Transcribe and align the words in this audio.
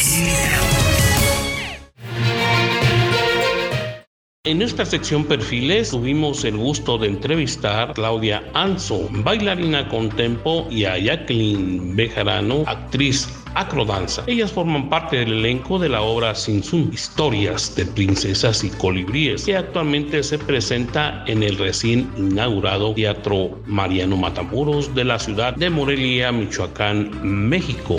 En 4.46 4.62
esta 4.62 4.84
sección 4.84 5.24
perfiles 5.24 5.92
tuvimos 5.92 6.44
el 6.44 6.58
gusto 6.58 6.98
de 6.98 7.08
entrevistar 7.08 7.92
a 7.92 7.94
Claudia 7.94 8.44
Anzo, 8.54 9.08
bailarina 9.10 9.88
con 9.88 10.10
tempo, 10.10 10.68
y 10.70 10.84
a 10.84 10.98
Jacqueline 10.98 11.96
Bejarano, 11.96 12.66
actriz 12.68 13.30
acrodanza. 13.56 14.22
Ellas 14.28 14.52
forman 14.52 14.90
parte 14.90 15.16
del 15.16 15.32
elenco 15.32 15.80
de 15.80 15.88
la 15.88 16.02
obra 16.02 16.36
Sin 16.36 16.62
Sun, 16.62 16.90
Historias 16.92 17.74
de 17.78 17.86
Princesas 17.86 18.66
y 18.66 18.70
Colibríes, 18.70 19.46
que 19.46 19.56
actualmente 19.56 20.22
se 20.24 20.38
presenta 20.38 21.24
en 21.26 21.42
el 21.42 21.58
recién 21.58 22.12
inaugurado 22.18 22.94
Teatro 22.94 23.62
Mariano 23.66 24.18
Matamoros 24.18 24.94
de 24.94 25.06
la 25.06 25.20
ciudad 25.20 25.56
de 25.56 25.70
Morelia, 25.70 26.34
Michoacán, 26.34 27.12
México. 27.24 27.96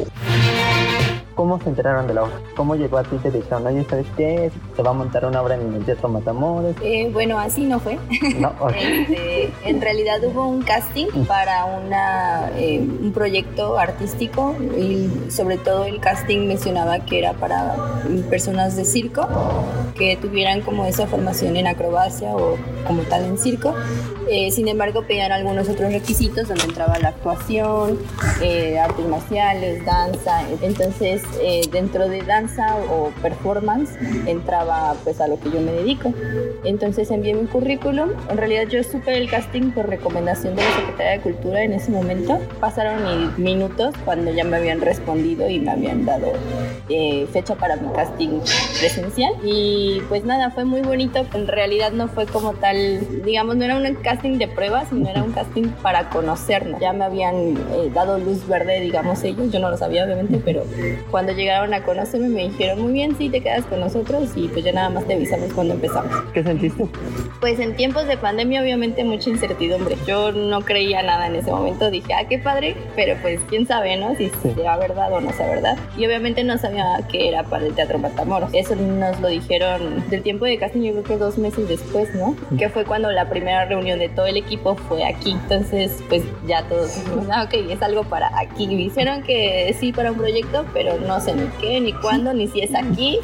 ¿Cómo 1.34 1.61
se 1.61 1.69
enteraron 1.69 2.06
de 2.06 2.15
la 2.15 2.23
obra? 2.23 2.34
¿Cómo 2.56 2.77
llegó 2.77 2.98
a 2.98 3.02
ti 3.02 3.16
te 3.16 3.30
dijeron, 3.30 3.66
oye, 3.66 3.84
¿sabes 3.88 4.06
qué? 4.16 4.52
Se 4.77 4.83
va 4.83 4.91
a 4.91 4.92
montar 4.92 5.25
una 5.25 5.42
obra 5.42 5.56
en 5.56 5.75
el 5.75 5.84
Teatro 5.84 6.09
Matamoros. 6.09 6.77
Eh, 6.83 7.11
bueno, 7.12 7.38
así 7.38 7.65
no 7.65 7.80
fue. 7.80 7.98
No, 8.38 8.53
ok. 8.61 8.72
Este, 9.05 9.50
en 9.64 9.81
realidad 9.81 10.22
hubo 10.25 10.47
un 10.47 10.62
casting 10.62 11.06
para 11.27 11.64
una, 11.64 12.50
eh, 12.56 12.78
un 12.78 13.12
proyecto 13.12 13.78
artístico 13.78 14.55
y 14.78 15.31
sobre 15.31 15.59
todo 15.59 15.84
el 15.84 16.00
casting 16.00 16.47
mencionaba 16.47 17.00
que 17.00 17.19
era 17.19 17.33
para 17.33 17.75
personas 18.31 18.77
de 18.77 18.84
circo 18.84 19.28
que 19.97 20.16
tuvieran 20.16 20.61
como 20.61 20.87
esa 20.87 21.06
formación 21.06 21.56
en 21.56 21.66
acrobacia 21.66 22.34
o 22.34 22.56
como 22.87 23.03
tal 23.03 23.25
en 23.25 23.39
circo. 23.39 23.75
Eh, 24.30 24.50
sin 24.50 24.69
embargo, 24.69 25.03
pedían 25.03 25.33
algunos 25.33 25.69
otros 25.69 25.92
requisitos 25.92 26.48
donde 26.48 26.64
entraba 26.64 26.98
la 26.98 27.08
actuación, 27.08 27.98
eh, 28.42 28.78
artes 28.78 29.06
marciales, 29.06 29.84
danza. 29.84 30.42
Entonces, 30.62 31.22
eh, 31.42 31.62
dentro 31.70 32.08
de 32.08 32.22
danza 32.22 32.77
o 32.91 33.11
performance 33.22 33.91
entraba 34.27 34.94
pues 35.05 35.20
a 35.20 35.28
lo 35.28 35.39
que 35.39 35.50
yo 35.50 35.61
me 35.61 35.72
dedico. 35.72 36.12
Entonces 36.64 37.11
envié 37.11 37.34
mi 37.34 37.47
currículum. 37.47 38.11
En 38.31 38.36
realidad 38.36 38.64
yo 38.69 38.83
supe 38.83 39.16
el 39.16 39.28
casting 39.31 39.70
por 39.72 39.89
recomendación 39.89 40.56
de 40.56 40.62
la 40.62 40.75
Secretaría 40.75 41.12
de 41.12 41.20
Cultura 41.20 41.62
en 41.62 41.72
ese 41.75 41.91
momento. 41.91 42.38
Pasaron 42.61 43.03
mi- 43.05 43.42
minutos 43.55 43.94
cuando 44.05 44.33
ya 44.33 44.44
me 44.44 44.56
habían 44.56 44.81
respondido 44.81 45.48
y 45.48 45.61
me 45.61 45.70
habían 45.70 46.05
dado 46.06 46.33
eh, 46.88 47.27
fecha 47.33 47.55
para 47.55 47.77
mi 47.77 47.92
casting 47.92 48.41
presencial. 48.81 49.33
Y 49.44 50.00
pues 50.09 50.25
nada, 50.25 50.50
fue 50.50 50.64
muy 50.64 50.81
bonito. 50.81 51.27
En 51.34 51.47
realidad 51.47 51.92
no 51.92 52.09
fue 52.09 52.27
como 52.27 52.53
tal, 52.55 53.00
digamos, 53.25 53.56
no 53.56 53.64
era 53.64 53.77
un 53.77 53.94
casting 53.97 54.14
de 54.23 54.48
pruebas, 54.48 54.89
sino 54.89 55.09
era 55.09 55.23
un 55.23 55.33
casting 55.33 55.69
para 55.83 56.09
conocernos. 56.09 56.81
Ya 56.81 56.93
me 56.93 57.05
habían 57.05 57.34
eh, 57.34 57.91
dado 57.93 58.19
luz 58.19 58.47
verde, 58.47 58.81
digamos 58.81 59.23
ellos, 59.25 59.51
yo 59.51 59.59
no 59.61 59.71
lo 59.71 59.77
sabía 59.77 60.05
obviamente, 60.05 60.41
pero 60.45 60.62
cuando 61.11 61.33
llegaron 61.33 61.75
a 61.75 61.83
conocerme 61.83 62.29
me 62.29 62.43
dijeron, 62.48 62.81
muy 62.81 62.93
bien, 62.93 63.17
sí, 63.19 63.29
te 63.29 63.41
quedas 63.41 63.65
con 63.67 63.81
nosotros 63.81 64.31
y 64.37 64.48
pues 64.48 64.65
ya 64.65 64.73
nada 64.73 64.89
más 64.89 65.05
te 65.06 65.15
avisamos 65.15 65.53
cuando 65.53 65.75
empezamos. 65.75 66.12
¿Qué 66.33 66.43
sentiste? 66.43 66.87
Pues 67.41 67.59
en 67.61 67.75
tiempos 67.77 68.06
de 68.06 68.17
pandemia 68.17 68.62
obviamente 68.62 69.05
mucha 69.05 69.31
incertidumbre. 69.31 69.97
Yo 70.06 70.33
no 70.33 70.61
creía 70.62 71.03
nada 71.03 71.27
en 71.27 71.37
ese 71.37 71.51
momento, 71.51 71.91
dije, 71.91 72.15
ah, 72.15 72.27
qué 72.28 72.39
padre, 72.39 72.77
pero 72.97 73.17
pues 73.21 73.41
quién 73.49 73.67
sabe, 73.67 73.97
¿no? 73.97 74.15
Si 74.17 74.31
Sí. 74.43 74.53
sea 74.56 74.77
verdad 74.77 75.12
o 75.12 75.21
no 75.21 75.33
sea 75.33 75.47
verdad. 75.49 75.77
Y 75.99 76.06
obviamente 76.06 76.44
no 76.44 76.56
sabía 76.59 76.99
que 77.11 77.28
era 77.28 77.43
para 77.44 77.67
el 77.67 77.75
Teatro 77.75 77.99
Matamoros. 77.99 78.50
Eso 78.53 78.75
nos 78.77 79.21
lo 79.21 79.28
dijeron 79.28 80.03
del 80.09 80.22
tiempo 80.22 80.44
de 80.44 80.56
casting, 80.59 80.81
yo 80.83 80.93
creo 80.93 81.05
que 81.05 81.17
dos 81.19 81.37
meses 81.38 81.69
después, 81.69 82.15
¿no? 82.15 82.34
Que 82.59 82.69
fue 82.69 82.84
cuando 82.84 83.11
la 83.11 83.28
primera 83.28 83.65
reunión 83.67 83.99
de 83.99 84.03
todo 84.09 84.26
el 84.26 84.37
equipo 84.37 84.76
fue 84.76 85.04
aquí. 85.04 85.32
Entonces, 85.32 86.03
pues 86.09 86.22
ya 86.47 86.66
todos 86.69 86.94
dijimos, 86.94 87.26
ah, 87.31 87.44
ok, 87.44 87.54
es 87.70 87.82
algo 87.82 88.04
para 88.04 88.31
aquí. 88.38 88.65
Y 88.65 88.76
dijeron 88.76 89.22
que 89.22 89.75
sí 89.78 89.92
para 89.92 90.12
un 90.12 90.19
proyecto, 90.19 90.65
pero 90.72 90.98
no 90.98 91.20
sé 91.20 91.34
ni 91.34 91.47
qué, 91.60 91.81
ni 91.81 91.92
cuándo, 91.92 92.32
ni 92.32 92.48
si 92.48 92.60
es 92.60 92.75
aquí, 92.75 93.19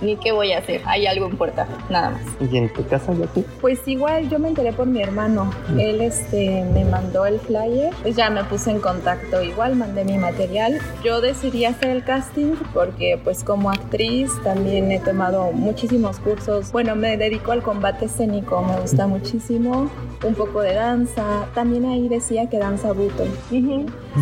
ni 0.00 0.16
qué 0.16 0.32
voy 0.32 0.52
a 0.52 0.58
hacer. 0.58 0.80
Hay 0.86 1.06
algo 1.06 1.26
en 1.26 1.36
puerta, 1.36 1.66
nada 1.90 2.10
más. 2.10 2.22
¿Y 2.40 2.56
en 2.56 2.72
tu 2.72 2.86
casa, 2.86 3.12
Jackie? 3.12 3.44
Pues 3.60 3.86
igual 3.86 4.28
yo 4.28 4.38
me 4.38 4.48
enteré 4.48 4.72
por 4.72 4.86
mi 4.86 5.02
hermano. 5.02 5.52
Él 5.78 6.00
este, 6.00 6.64
me 6.72 6.84
mandó 6.84 7.26
el 7.26 7.40
flyer. 7.40 7.92
Pues 8.02 8.16
ya 8.16 8.30
me 8.30 8.44
puse 8.44 8.70
en 8.70 8.80
contacto 8.80 9.42
igual, 9.42 9.76
mandé 9.76 10.04
mi 10.04 10.18
material. 10.18 10.78
Yo 11.04 11.20
decidí 11.20 11.64
hacer 11.64 11.90
el 11.90 12.04
casting 12.04 12.54
porque 12.72 13.18
pues 13.22 13.42
como 13.42 13.70
actriz 13.70 14.30
también 14.42 14.90
he 14.90 15.00
tomado 15.00 15.52
muchísimos 15.52 16.18
cursos. 16.18 16.72
Bueno, 16.72 16.96
me 16.96 17.16
dedico 17.16 17.52
al 17.52 17.62
combate 17.62 18.06
escénico, 18.06 18.62
me 18.62 18.80
gusta 18.80 19.06
muchísimo. 19.06 19.90
Un 20.24 20.34
poco 20.34 20.60
de 20.60 20.74
danza. 20.74 21.46
También 21.54 21.84
ahí 21.84 22.08
decía 22.08 22.48
que 22.48 22.58
danza 22.58 22.92
buto. 22.92 23.24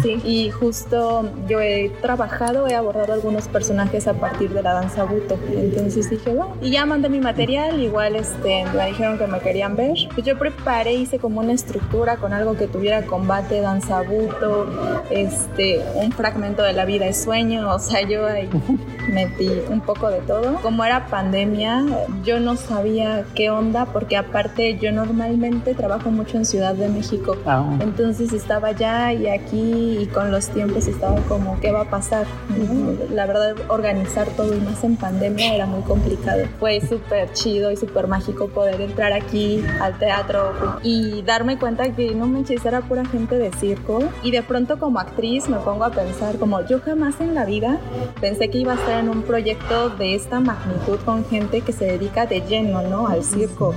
Sí. 0.03 0.21
Y 0.25 0.50
justo 0.50 1.28
yo 1.49 1.60
he 1.60 1.91
trabajado, 2.00 2.66
he 2.66 2.75
abordado 2.75 3.12
algunos 3.12 3.49
personajes 3.49 4.06
a 4.09 4.15
partir 4.15 4.50
de 4.53 4.62
la 4.62 4.75
danza 4.75 5.05
buto. 5.05 5.38
Entonces 5.50 6.10
dije, 6.10 6.31
bueno, 6.31 6.56
y 6.60 6.71
ya 6.71 6.87
mandé 6.87 7.09
mi 7.09 7.21
material, 7.21 7.81
igual 7.81 8.16
este, 8.16 8.65
me 8.75 8.87
dijeron 8.87 9.19
que 9.19 9.27
me 9.27 9.41
querían 9.41 9.77
ver. 9.77 9.94
Pues 10.15 10.27
yo 10.27 10.38
preparé, 10.38 10.94
hice 10.94 11.19
como 11.19 11.41
una 11.41 11.53
estructura 11.53 12.16
con 12.16 12.32
algo 12.32 12.56
que 12.56 12.66
tuviera 12.66 13.03
combate, 13.03 13.60
danza 13.60 14.03
buto, 14.03 14.66
este, 15.10 15.81
un 15.94 16.12
fragmento 16.12 16.62
de 16.62 16.72
la 16.72 16.84
vida 16.84 17.06
es 17.06 17.22
sueño, 17.22 17.72
o 17.72 17.78
sea, 17.78 18.03
yo 18.03 18.26
ahí 18.26 18.49
metí 19.12 19.50
un 19.69 19.81
poco 19.81 20.11
de 20.11 20.21
todo. 20.21 20.56
Como 20.62 20.84
era 20.84 21.06
pandemia, 21.06 21.84
yo 22.25 22.41
no 22.41 22.56
sabía 22.56 23.25
qué 23.34 23.50
onda, 23.50 23.87
porque 23.87 24.16
aparte 24.16 24.78
yo 24.78 24.93
normalmente 24.93 25.75
trabajo 25.75 26.11
mucho 26.11 26.37
en 26.37 26.44
Ciudad 26.44 26.75
de 26.75 26.88
México. 26.88 27.37
Ah, 27.47 27.65
Entonces 27.81 28.32
estaba 28.32 28.69
allá 28.69 29.12
y 29.12 29.28
aquí 29.28 29.84
y 29.84 30.06
con 30.06 30.31
los 30.31 30.49
tiempos 30.49 30.87
estaba 30.87 31.21
como, 31.22 31.59
¿qué 31.61 31.71
va 31.72 31.83
a 31.83 31.91
pasar? 31.91 32.27
¿no? 32.49 33.15
La 33.15 33.27
verdad, 33.27 33.55
organizar 33.69 34.27
todo 34.37 34.55
y 34.55 34.61
más 34.61 34.83
en 34.84 34.97
pandemia 34.97 35.55
era 35.55 35.67
muy 35.67 35.83
complicado. 35.83 36.45
Fue 36.59 36.81
súper 36.81 37.33
chido 37.33 37.71
y 37.71 37.77
súper 37.77 38.06
mágico 38.06 38.49
poder 38.49 38.81
entrar 38.81 39.12
aquí 39.12 39.62
al 39.81 39.99
teatro 39.99 40.53
y 40.83 41.23
darme 41.23 41.59
cuenta 41.59 41.93
que 41.93 42.15
no 42.15 42.27
manches, 42.27 42.65
era 42.65 42.81
pura 42.81 43.05
gente 43.05 43.39
de 43.39 43.50
circo. 43.53 44.00
Y 44.23 44.31
de 44.31 44.43
pronto 44.43 44.78
como 44.78 44.99
actriz 44.99 45.49
me 45.49 45.59
pongo 45.59 45.84
a 45.84 45.91
pensar 45.91 46.39
como 46.39 46.67
yo 46.67 46.81
jamás 46.81 47.21
en 47.21 47.34
la 47.34 47.44
vida 47.44 47.78
pensé 48.21 48.49
que 48.49 48.59
iba 48.59 48.73
a 48.73 48.77
estar 48.77 49.00
en 49.00 49.09
un 49.09 49.23
proyecto 49.23 49.91
de 49.91 50.15
esta 50.15 50.41
magnitud 50.41 50.99
con 51.05 51.25
gente 51.27 51.61
que 51.61 51.73
se 51.73 51.84
dedica 51.84 52.27
de 52.27 52.41
lleno, 52.41 52.83
¿no? 52.83 53.06
Al 53.06 53.23
circo 53.23 53.75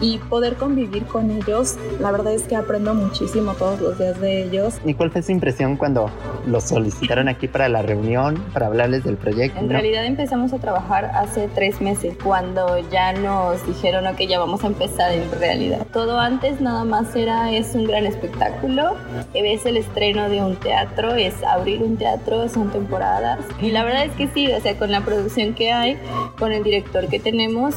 y 0.00 0.18
poder 0.18 0.56
convivir 0.56 1.04
con 1.04 1.30
ellos, 1.30 1.76
la 2.00 2.10
verdad 2.10 2.32
es 2.32 2.42
que 2.42 2.56
aprendo 2.56 2.94
muchísimo 2.94 3.54
todos 3.54 3.80
los 3.80 3.98
días 3.98 4.20
de 4.20 4.44
ellos. 4.44 4.74
¿Y 4.84 4.94
cuál 4.94 5.10
fue 5.10 5.22
su 5.22 5.32
impresión 5.42 5.76
cuando 5.76 6.08
los 6.46 6.62
solicitaron 6.62 7.28
aquí 7.28 7.48
para 7.48 7.68
la 7.68 7.82
reunión, 7.82 8.40
para 8.52 8.66
hablarles 8.66 9.02
del 9.02 9.16
proyecto? 9.16 9.58
En 9.58 9.66
¿no? 9.66 9.72
realidad 9.72 10.04
empezamos 10.04 10.52
a 10.52 10.58
trabajar 10.58 11.06
hace 11.16 11.48
tres 11.52 11.80
meses, 11.80 12.14
cuando 12.22 12.78
ya 12.90 13.12
nos 13.12 13.66
dijeron 13.66 14.14
que 14.14 14.28
ya 14.28 14.38
vamos 14.38 14.62
a 14.62 14.68
empezar 14.68 15.10
en 15.10 15.28
realidad. 15.32 15.84
Todo 15.92 16.20
antes 16.20 16.60
nada 16.60 16.84
más 16.84 17.16
era, 17.16 17.50
es 17.50 17.74
un 17.74 17.86
gran 17.86 18.06
espectáculo, 18.06 18.94
es 19.34 19.66
el 19.66 19.78
estreno 19.78 20.28
de 20.28 20.42
un 20.42 20.54
teatro, 20.54 21.12
es 21.14 21.34
abrir 21.42 21.82
un 21.82 21.96
teatro, 21.96 22.48
son 22.48 22.70
temporadas. 22.70 23.40
Y 23.60 23.72
la 23.72 23.82
verdad 23.82 24.04
es 24.04 24.12
que 24.12 24.28
sí, 24.28 24.52
o 24.52 24.60
sea, 24.60 24.76
con 24.78 24.92
la 24.92 25.00
producción 25.00 25.54
que 25.54 25.72
hay, 25.72 25.98
con 26.38 26.52
el 26.52 26.62
director 26.62 27.08
que 27.08 27.18
tenemos, 27.18 27.74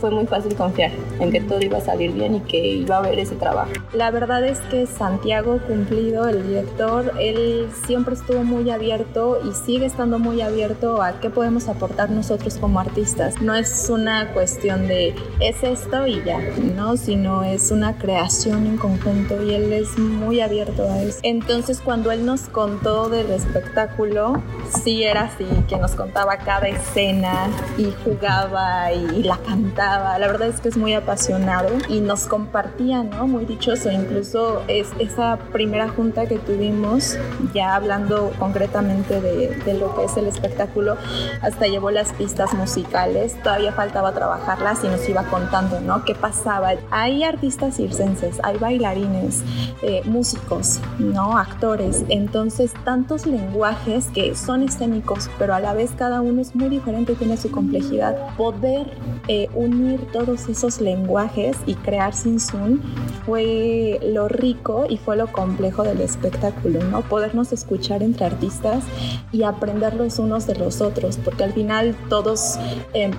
fue 0.00 0.10
muy 0.10 0.26
fácil 0.26 0.54
confiar 0.54 0.90
en 1.20 1.32
que 1.32 1.40
todo 1.40 1.60
iba 1.60 1.78
a 1.78 1.80
salir 1.80 2.12
bien 2.12 2.36
y 2.36 2.40
que 2.40 2.58
iba 2.58 2.96
a 2.96 2.98
haber 2.98 3.18
ese 3.18 3.34
trabajo. 3.34 3.70
La 3.94 4.10
verdad 4.10 4.44
es 4.44 4.58
que 4.70 4.86
Santiago 4.86 5.58
Cumplido, 5.66 6.28
el 6.28 6.46
director, 6.46 6.95
él 7.00 7.68
siempre 7.86 8.14
estuvo 8.14 8.42
muy 8.42 8.70
abierto 8.70 9.38
y 9.48 9.52
sigue 9.54 9.86
estando 9.86 10.18
muy 10.18 10.40
abierto 10.40 11.02
a 11.02 11.20
qué 11.20 11.30
podemos 11.30 11.68
aportar 11.68 12.10
nosotros 12.10 12.56
como 12.58 12.80
artistas. 12.80 13.40
No 13.40 13.54
es 13.54 13.88
una 13.90 14.32
cuestión 14.32 14.88
de 14.88 15.14
es 15.40 15.62
esto 15.62 16.06
y 16.06 16.22
ya, 16.24 16.38
¿no? 16.74 16.96
Sino 16.96 17.42
es 17.42 17.70
una 17.70 17.98
creación 17.98 18.66
en 18.66 18.76
conjunto 18.76 19.42
y 19.42 19.54
él 19.54 19.72
es 19.72 19.98
muy 19.98 20.40
abierto 20.40 20.84
a 20.84 21.02
eso. 21.02 21.18
Entonces 21.22 21.80
cuando 21.80 22.10
él 22.10 22.24
nos 22.24 22.42
contó 22.42 23.08
del 23.08 23.30
espectáculo, 23.30 24.42
sí 24.82 25.02
era 25.02 25.22
así, 25.22 25.46
que 25.68 25.76
nos 25.76 25.92
contaba 25.92 26.36
cada 26.38 26.68
escena 26.68 27.48
y 27.78 27.92
jugaba 28.04 28.92
y, 28.92 29.22
la 29.22 29.38
cantaba. 29.38 30.18
La 30.18 30.28
verdad 30.28 30.48
es 30.48 30.60
que 30.60 30.68
es 30.68 30.76
muy 30.76 30.94
apasionado 30.94 31.68
y 31.88 32.00
nos 32.00 32.26
compartía, 32.26 33.02
¿no? 33.02 33.26
Muy 33.26 33.44
dichoso. 33.44 33.90
Incluso 33.90 34.62
es 34.68 34.88
esa 34.98 35.38
primera 35.52 35.88
junta 35.88 36.26
que 36.26 36.38
tuvimos 36.38 36.75
tuvimos, 36.76 37.18
ya 37.54 37.74
hablando 37.74 38.32
concretamente 38.38 39.20
de, 39.20 39.48
de, 39.64 39.74
lo 39.74 39.94
que 39.94 40.04
es 40.04 40.16
el 40.16 40.26
espectáculo, 40.26 40.96
hasta 41.42 41.66
llevó 41.66 41.90
las 41.90 42.12
pistas 42.12 42.52
musicales, 42.54 43.40
todavía 43.42 43.72
faltaba 43.72 44.12
trabajarlas 44.12 44.84
y 44.84 44.88
nos 44.88 45.08
iba 45.08 45.24
contando, 45.24 45.80
¿no? 45.80 46.04
¿Qué 46.04 46.14
pasaba? 46.14 46.72
Hay 46.90 47.24
artistas 47.24 47.76
circenses, 47.76 48.38
hay 48.42 48.58
bailarines, 48.58 49.42
eh, 49.82 50.02
músicos, 50.04 50.80
¿no? 50.98 51.38
Actores, 51.38 52.04
entonces 52.08 52.72
tantos 52.84 53.26
lenguajes 53.26 54.06
que 54.06 54.34
son 54.34 54.62
escénicos, 54.62 55.30
pero 55.38 55.54
a 55.54 55.60
la 55.60 55.72
vez 55.72 55.92
cada 55.96 56.20
uno 56.20 56.42
es 56.42 56.54
muy 56.54 56.68
diferente 56.68 57.12
y 57.12 57.16
tiene 57.16 57.36
su 57.36 57.50
complejidad. 57.50 58.36
Poder 58.36 58.92
eh, 59.28 59.48
unir 59.54 60.00
todos 60.12 60.48
esos 60.48 60.80
lenguajes 60.80 61.56
y 61.66 61.74
crear 61.74 62.14
sin 62.14 62.40
Zoom 62.40 62.80
fue 63.24 63.98
lo 64.02 64.28
rico 64.28 64.86
y 64.88 64.98
fue 64.98 65.16
lo 65.16 65.26
complejo 65.32 65.82
del 65.82 66.00
espectáculo, 66.00 66.65
¿no? 66.74 67.02
Podernos 67.02 67.52
escuchar 67.52 68.02
entre 68.02 68.26
artistas 68.26 68.84
y 69.32 69.42
aprender 69.42 69.94
los 69.94 70.18
unos 70.18 70.46
de 70.46 70.54
los 70.56 70.80
otros, 70.80 71.18
porque 71.18 71.44
al 71.44 71.52
final 71.52 71.96
todos 72.08 72.58
eh, 72.94 73.10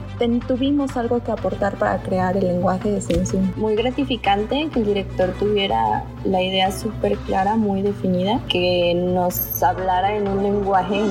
tuvimos 0.48 0.98
algo 0.98 1.22
que 1.24 1.32
aportar 1.32 1.78
para 1.78 1.98
crear 2.00 2.38
el 2.38 2.48
lenguaje 2.48 2.92
de 2.92 3.02
Sin 3.02 3.54
Muy 3.56 3.76
gratificante 3.76 4.70
que 4.72 4.80
el 4.80 4.86
director 4.86 5.30
tuviera 5.40 6.04
la 6.24 6.42
idea 6.42 6.72
súper 6.72 7.18
clara, 7.20 7.56
muy 7.56 7.82
definida, 7.82 8.40
que 8.50 8.94
nos 8.96 9.62
hablara 9.64 10.16
en 10.16 10.28
un 10.28 10.44
lenguaje 10.44 11.02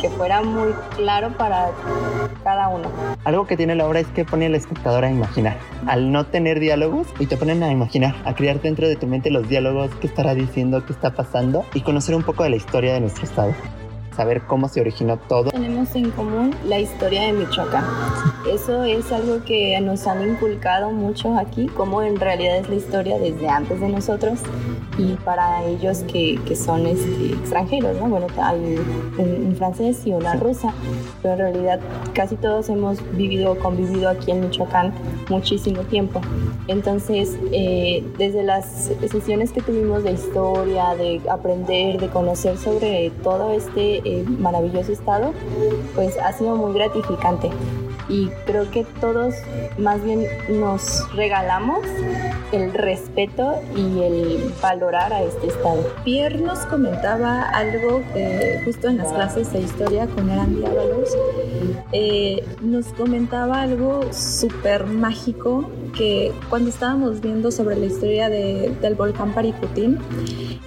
que 0.00 0.08
fuera 0.10 0.42
muy 0.42 0.72
claro 0.96 1.36
para 1.36 1.70
cada 2.42 2.68
uno. 2.68 2.88
Algo 3.24 3.46
que 3.46 3.56
tiene 3.56 3.74
la 3.74 3.86
obra 3.86 4.00
es 4.00 4.06
que 4.08 4.24
pone 4.24 4.46
al 4.46 4.54
espectador 4.54 5.04
a 5.04 5.10
imaginar. 5.10 5.56
Al 5.86 6.12
no 6.12 6.26
tener 6.26 6.60
diálogos 6.60 7.06
y 7.18 7.26
te 7.26 7.36
ponen 7.36 7.62
a 7.62 7.70
imaginar, 7.70 8.14
a 8.24 8.34
crear 8.34 8.60
dentro 8.60 8.88
de 8.88 8.96
tu 8.96 9.06
mente 9.06 9.30
los 9.30 9.48
diálogos, 9.48 9.90
qué 10.00 10.06
estará 10.06 10.34
diciendo, 10.34 10.84
qué 10.84 10.92
está 10.92 11.14
pasando 11.14 11.64
y 11.74 11.82
conocer 11.82 12.14
un 12.14 12.22
poco 12.22 12.44
de 12.44 12.50
la 12.50 12.56
historia 12.56 12.94
de 12.94 13.00
nuestro 13.00 13.24
estado 13.24 13.54
saber 14.14 14.42
cómo 14.42 14.68
se 14.68 14.80
originó 14.80 15.16
todo. 15.16 15.50
Tenemos 15.50 15.94
en 15.94 16.10
común 16.10 16.54
la 16.66 16.78
historia 16.78 17.22
de 17.22 17.32
Michoacán. 17.32 17.84
Eso 18.50 18.84
es 18.84 19.10
algo 19.12 19.44
que 19.44 19.80
nos 19.80 20.06
han 20.06 20.28
inculcado 20.28 20.90
mucho 20.90 21.36
aquí, 21.36 21.66
cómo 21.66 22.02
en 22.02 22.16
realidad 22.20 22.58
es 22.58 22.68
la 22.68 22.74
historia 22.76 23.18
desde 23.18 23.48
antes 23.48 23.80
de 23.80 23.88
nosotros 23.88 24.40
y 24.98 25.14
para 25.24 25.64
ellos 25.64 26.04
que, 26.10 26.38
que 26.46 26.54
son 26.54 26.86
este, 26.86 27.32
extranjeros, 27.32 27.96
¿no? 27.98 28.08
Bueno, 28.08 28.26
hay 28.36 28.78
un, 29.18 29.54
francés 29.56 30.04
y 30.04 30.12
una 30.12 30.34
rusa, 30.34 30.72
pero 31.22 31.34
en 31.34 31.38
realidad 31.38 31.80
casi 32.12 32.36
todos 32.36 32.68
hemos 32.68 32.98
vivido 33.16 33.52
o 33.52 33.58
convivido 33.58 34.08
aquí 34.08 34.30
en 34.30 34.40
Michoacán 34.40 34.92
muchísimo 35.28 35.82
tiempo. 35.82 36.20
Entonces, 36.66 37.36
eh, 37.52 38.04
desde 38.18 38.42
las 38.42 38.90
sesiones 39.10 39.52
que 39.52 39.60
tuvimos 39.60 40.02
de 40.02 40.12
historia, 40.12 40.94
de 40.96 41.20
aprender, 41.30 42.00
de 42.00 42.08
conocer 42.08 42.56
sobre 42.58 43.10
todo 43.22 43.52
este 43.52 44.02
eh, 44.04 44.24
maravilloso 44.38 44.92
estado, 44.92 45.32
pues 45.94 46.16
ha 46.18 46.32
sido 46.32 46.56
muy 46.56 46.72
gratificante. 46.74 47.50
Y 48.08 48.28
creo 48.46 48.70
que 48.70 48.84
todos 49.00 49.34
más 49.78 50.02
bien 50.04 50.26
nos 50.48 51.10
regalamos 51.14 51.80
el 52.52 52.72
respeto 52.72 53.60
y 53.76 54.02
el 54.02 54.52
valorar 54.62 55.12
a 55.12 55.22
este 55.22 55.48
estado. 55.48 55.82
Pierre 56.04 56.38
nos 56.38 56.60
comentaba 56.66 57.42
algo 57.42 58.02
que 58.12 58.60
justo 58.64 58.88
en 58.88 58.98
las 58.98 59.12
clases 59.12 59.52
de 59.52 59.60
historia 59.60 60.06
con 60.06 60.30
Andy 60.30 60.64
Ábalos, 60.64 61.10
eh, 61.92 62.44
nos 62.62 62.86
comentaba 62.86 63.62
algo 63.62 64.00
súper 64.12 64.86
mágico 64.86 65.70
que 65.96 66.32
cuando 66.50 66.70
estábamos 66.70 67.20
viendo 67.20 67.50
sobre 67.50 67.76
la 67.76 67.86
historia 67.86 68.28
del 68.28 68.94
volcán 68.94 69.32
Paricutín, 69.32 69.98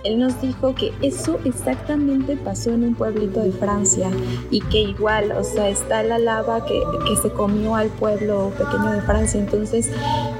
él 0.03 0.19
nos 0.19 0.41
dijo 0.41 0.73
que 0.73 0.93
eso 1.01 1.39
exactamente 1.43 2.37
pasó 2.37 2.71
en 2.71 2.83
un 2.83 2.95
pueblito 2.95 3.41
de 3.41 3.51
Francia 3.51 4.09
y 4.51 4.61
que 4.61 4.79
igual, 4.79 5.31
o 5.33 5.43
sea, 5.43 5.69
está 5.69 6.03
la 6.03 6.17
lava 6.17 6.65
que, 6.65 6.81
que 7.07 7.15
se 7.17 7.26
comió 7.31 7.75
al 7.75 7.89
pueblo 7.89 8.51
pequeño 8.57 8.91
de 8.91 9.01
Francia. 9.01 9.39
Entonces, 9.39 9.89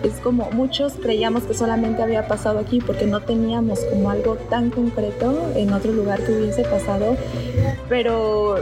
es 0.04 0.14
como 0.24 0.50
muchos 0.52 0.94
creíamos 0.94 1.44
que 1.44 1.54
solamente 1.54 2.04
había 2.04 2.28
pasado 2.28 2.60
aquí 2.60 2.80
porque 2.80 3.06
no 3.06 3.22
teníamos 3.22 3.80
como 3.86 4.10
algo 4.10 4.36
tan 4.50 4.70
concreto 4.70 5.52
en 5.56 5.74
otro 5.74 5.92
lugar 5.92 6.24
que 6.24 6.32
hubiese 6.32 6.64
pasado, 6.64 7.18
pero, 7.90 8.56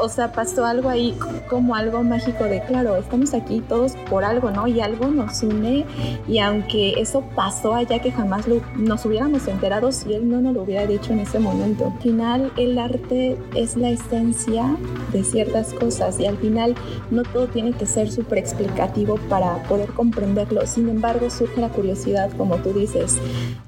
o 0.00 0.08
sea, 0.08 0.32
pasó 0.32 0.64
algo 0.64 0.88
ahí 0.88 1.16
como 1.48 1.74
algo 1.74 2.02
mágico 2.02 2.44
de, 2.44 2.62
claro, 2.62 2.96
estamos 2.96 3.34
aquí 3.34 3.60
todos 3.60 3.92
por 4.08 4.24
algo, 4.24 4.50
¿no? 4.50 4.66
Y 4.66 4.80
algo 4.80 5.08
nos 5.08 5.42
une 5.42 5.84
y 6.26 6.38
aunque 6.38 6.94
eso 7.00 7.22
pasó 7.34 7.74
allá 7.74 7.98
que 7.98 8.10
jamás 8.10 8.48
lo, 8.48 8.62
nos 8.76 9.04
hubiéramos 9.04 9.46
enterado 9.48 9.92
si 9.92 10.14
él 10.14 10.28
no 10.28 10.40
nos 10.40 10.54
lo 10.54 10.62
hubiera 10.62 10.86
dicho 10.86 11.12
en 11.12 11.20
ese 11.20 11.38
momento. 11.38 11.86
Al 11.86 12.00
final, 12.00 12.52
el 12.56 12.78
arte 12.78 13.36
es 13.54 13.76
la 13.76 13.90
esencia 13.90 14.76
de 15.12 15.24
ciertas 15.24 15.74
cosas 15.74 16.18
y 16.18 16.26
al 16.26 16.38
final 16.38 16.74
no 17.10 17.22
todo 17.22 17.48
tiene 17.48 17.72
que 17.72 17.86
ser 17.86 18.10
súper 18.10 18.38
explicativo 18.38 19.16
para 19.28 19.62
poder 19.64 19.90
comprenderlo. 19.90 20.66
Sin 20.66 20.88
embargo, 20.88 21.28
surge 21.28 21.60
la 21.60 21.68
curiosidad, 21.68 22.30
como 22.36 22.56
tú 22.56 22.72
dices, 22.72 23.18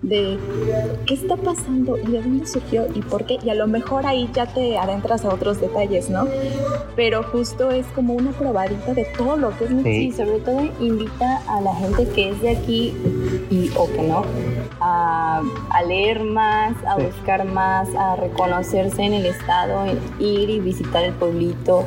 de 0.00 0.38
qué 1.06 1.14
está 1.14 1.37
pasando 1.37 1.99
y 1.99 2.12
de 2.12 2.23
dónde 2.23 2.47
surgió 2.47 2.87
y 2.94 3.00
por 3.03 3.26
qué. 3.26 3.38
Y 3.44 3.50
a 3.50 3.55
lo 3.55 3.67
mejor 3.67 4.06
ahí 4.06 4.31
ya 4.32 4.47
te 4.47 4.79
adentras 4.79 5.01
a 5.10 5.28
otros 5.28 5.60
detalles, 5.60 6.08
¿no? 6.08 6.26
Pero 6.96 7.22
justo 7.25 7.70
es 7.70 7.87
como 7.88 8.14
una 8.14 8.31
probadita 8.31 8.94
de 8.94 9.04
todo 9.16 9.37
lo 9.37 9.56
que 9.58 9.64
es. 9.64 9.70
Sí, 9.82 10.12
sobre 10.12 10.38
todo 10.38 10.62
invita 10.81 11.43
a 11.49 11.60
la 11.60 11.75
gente 11.75 12.06
que 12.08 12.31
es 12.31 12.40
de 12.40 12.50
aquí 12.50 12.94
y 13.50 13.70
o 13.76 13.87
que 13.87 14.02
no 14.02 14.25
a, 14.81 15.43
a 15.70 15.82
leer 15.82 16.22
más, 16.25 16.75
a 16.87 16.96
buscar 16.96 17.44
más, 17.44 17.88
a 17.94 18.16
reconocerse 18.16 19.02
en 19.02 19.14
el 19.14 19.26
estado, 19.26 19.84
ir 20.19 20.50
y 20.50 20.60
visitar 20.60 21.04
el 21.04 21.12
pueblito. 21.14 21.84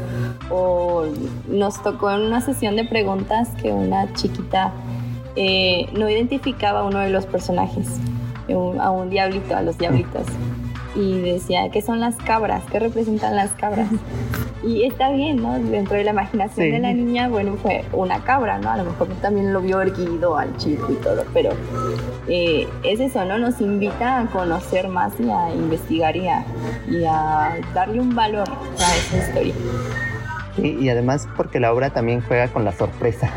O 0.50 1.06
nos 1.48 1.82
tocó 1.82 2.12
en 2.12 2.22
una 2.22 2.42
sesión 2.42 2.76
de 2.76 2.86
preguntas 2.86 3.50
que 3.62 3.72
una 3.72 4.14
chiquita 4.14 4.74
eh, 5.36 5.90
no 5.94 6.10
identificaba 6.10 6.82
a 6.82 6.84
uno 6.84 7.00
de 7.00 7.10
los 7.10 7.26
personajes, 7.26 7.88
a 8.80 8.92
un 8.92 9.10
diablito, 9.10 9.56
a 9.56 9.62
los 9.62 9.78
diablitos. 9.78 10.24
Y 10.96 11.20
decía, 11.22 11.70
¿qué 11.72 11.82
son 11.82 12.00
las 12.00 12.16
cabras? 12.16 12.64
¿Qué 12.72 12.80
representan 12.80 13.36
las 13.36 13.52
cabras? 13.52 13.90
Y 14.64 14.84
está 14.84 15.12
bien, 15.12 15.44
¿no? 15.44 15.60
Dentro 15.60 15.96
de 15.96 16.04
la 16.04 16.10
imaginación 16.10 16.72
de 16.72 16.80
la 16.80 16.92
niña, 16.92 17.28
bueno, 17.28 17.56
fue 17.56 17.86
una 17.94 18.24
cabra, 18.24 18.58
¿no? 18.58 18.72
A 18.72 18.78
lo 18.78 18.86
mejor 18.86 19.10
también 19.22 19.54
lo 19.54 19.62
vio 19.62 19.80
erguido 19.80 20.40
al 20.40 20.58
chico 20.58 20.92
y 20.92 20.96
todo, 20.96 21.24
pero 21.36 21.52
eh, 22.28 22.68
es 22.82 23.00
eso, 23.00 23.24
¿no? 23.26 23.38
Nos 23.38 23.62
invita 23.62 24.22
a 24.22 24.26
conocer 24.26 24.88
más 24.88 25.14
y 25.20 25.30
a 25.30 25.54
investigar 25.54 26.16
y 26.18 26.28
a 26.28 27.60
darle 27.76 28.00
un 28.00 28.16
valor 28.16 28.50
a 28.50 28.96
esa 28.96 29.18
historia 29.18 29.54
y 30.58 30.90
además 30.90 31.28
porque 31.36 31.60
la 31.60 31.74
obra 31.74 31.90
también 31.90 32.22
juega 32.22 32.48
con 32.48 32.66
la 32.66 32.72
sorpresa. 32.72 33.32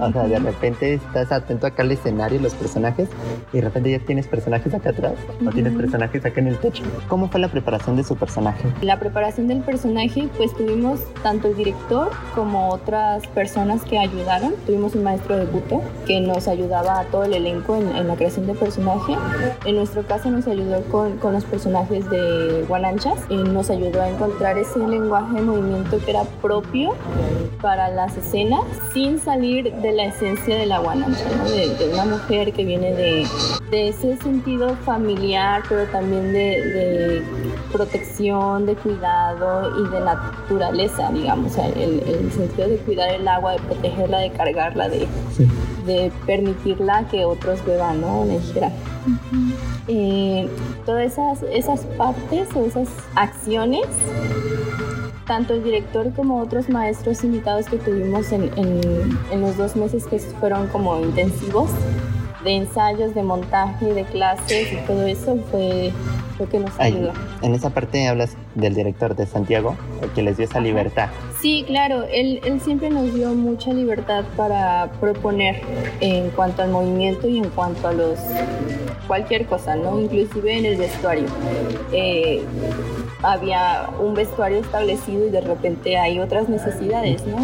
O 0.00 0.12
sea, 0.12 0.24
de 0.24 0.38
repente 0.38 0.94
estás 0.94 1.32
atento 1.32 1.66
acá 1.66 1.82
al 1.82 1.92
escenario, 1.92 2.40
los 2.40 2.54
personajes, 2.54 3.08
y 3.52 3.58
de 3.58 3.62
repente 3.62 3.90
ya 3.90 3.98
tienes 4.00 4.26
personajes 4.26 4.74
acá 4.74 4.90
atrás 4.90 5.14
o 5.46 5.50
tienes 5.50 5.74
personajes 5.74 6.24
acá 6.24 6.40
en 6.40 6.48
el 6.48 6.58
techo. 6.58 6.82
¿Cómo 7.08 7.28
fue 7.28 7.40
la 7.40 7.48
preparación 7.48 7.96
de 7.96 8.04
su 8.04 8.16
personaje? 8.16 8.68
La 8.82 8.98
preparación 8.98 9.48
del 9.48 9.60
personaje, 9.60 10.28
pues 10.36 10.54
tuvimos 10.54 11.00
tanto 11.22 11.48
el 11.48 11.56
director 11.56 12.10
como 12.34 12.70
otras 12.70 13.26
personas 13.28 13.82
que 13.82 13.98
ayudaron. 13.98 14.54
Tuvimos 14.66 14.94
un 14.94 15.04
maestro 15.04 15.36
de 15.36 15.46
buto 15.46 15.82
que 16.06 16.20
nos 16.20 16.48
ayudaba 16.48 17.00
a 17.00 17.04
todo 17.04 17.24
el 17.24 17.34
elenco 17.34 17.76
en, 17.76 18.06
la 18.06 18.14
creación 18.14 18.46
del 18.46 18.56
personaje. 18.56 19.16
En 19.64 19.76
nuestro 19.76 20.02
caso 20.06 20.30
nos 20.30 20.46
ayudó 20.46 20.82
con, 20.84 21.18
con 21.18 21.32
los 21.32 21.44
personajes 21.44 22.08
de 22.10 22.64
Guananchas 22.68 23.18
y 23.28 23.36
nos 23.36 23.70
ayudó 23.70 24.02
a 24.02 24.08
encontrar 24.08 24.56
ese 24.58 24.78
lenguaje 24.78 25.34
de 25.34 25.42
movimiento 25.42 25.98
que 26.04 26.10
era 26.10 26.22
pro 26.40 26.57
para 27.60 27.88
las 27.88 28.16
escenas 28.16 28.60
sin 28.92 29.18
salir 29.18 29.72
de 29.74 29.92
la 29.92 30.04
esencia 30.04 30.56
de 30.56 30.66
la 30.66 30.78
guanancha, 30.78 31.24
de, 31.44 31.90
una 31.92 32.04
mujer 32.04 32.52
que 32.52 32.64
viene 32.64 32.94
de, 32.94 33.26
ese 33.70 34.16
sentido 34.16 34.74
familiar, 34.84 35.62
pero 35.68 35.84
también 35.86 36.32
de, 36.32 37.22
protección, 37.72 38.66
de 38.66 38.74
cuidado 38.76 39.84
y 39.84 39.88
de 39.90 40.00
naturaleza, 40.00 41.10
digamos, 41.12 41.56
el, 41.58 42.32
sentido 42.32 42.68
de 42.68 42.76
cuidar 42.78 43.10
el 43.10 43.26
agua, 43.28 43.52
de 43.52 43.58
protegerla, 43.58 44.18
de 44.18 44.30
cargarla, 44.30 44.88
de, 44.88 45.06
de 45.86 46.12
permitirla 46.26 47.06
que 47.10 47.24
otros 47.24 47.64
beban, 47.64 48.00
¿no? 48.00 48.20
Una 48.20 48.34
eh, 49.88 50.48
todas 50.84 51.12
esas, 51.12 51.42
esas 51.50 51.80
partes 51.96 52.48
o 52.54 52.64
esas 52.66 52.88
acciones 53.14 53.86
tanto 55.28 55.54
el 55.54 55.62
director 55.62 56.12
como 56.14 56.40
otros 56.40 56.68
maestros 56.68 57.22
invitados 57.22 57.66
que 57.66 57.76
tuvimos 57.76 58.32
en, 58.32 58.50
en, 58.56 59.40
los 59.40 59.56
dos 59.56 59.76
meses 59.76 60.06
que 60.06 60.18
fueron 60.18 60.66
como 60.68 60.98
intensivos 60.98 61.70
de 62.42 62.52
ensayos, 62.52 63.14
de 63.14 63.22
montaje, 63.22 63.92
de 63.92 64.04
clases 64.04 64.72
y 64.72 64.76
todo 64.86 65.06
eso 65.06 65.36
fue 65.50 65.92
lo 66.38 66.48
que 66.48 66.58
nos 66.58 66.80
ayudó. 66.80 67.12
En 67.42 67.54
esa 67.54 67.70
parte 67.70 68.08
hablas 68.08 68.36
del 68.54 68.74
director 68.74 69.14
de 69.14 69.26
Santiago, 69.26 69.76
el 70.02 70.10
que 70.10 70.22
les 70.22 70.38
dio 70.38 70.46
esa 70.46 70.60
libertad. 70.60 71.10
Sí, 71.40 71.64
claro, 71.66 72.04
él, 72.10 72.40
él 72.44 72.60
siempre 72.60 72.90
nos 72.90 73.12
dio 73.12 73.34
mucha 73.34 73.72
libertad 73.72 74.24
para 74.36 74.90
proponer 74.98 75.60
en 76.00 76.30
cuanto 76.30 76.62
al 76.62 76.70
movimiento 76.70 77.28
y 77.28 77.38
en 77.38 77.50
cuanto 77.50 77.88
a 77.88 77.92
los 77.92 78.18
cualquier 79.06 79.46
cosa, 79.46 79.76
¿no? 79.76 80.00
Inclusive 80.00 80.58
en 80.58 80.64
el 80.64 80.76
vestuario. 80.76 81.26
Eh, 81.92 82.44
había 83.22 83.90
un 84.00 84.14
vestuario 84.14 84.58
establecido 84.58 85.26
y 85.26 85.30
de 85.30 85.40
repente 85.40 85.96
hay 85.96 86.20
otras 86.20 86.48
necesidades, 86.48 87.24
¿no? 87.26 87.36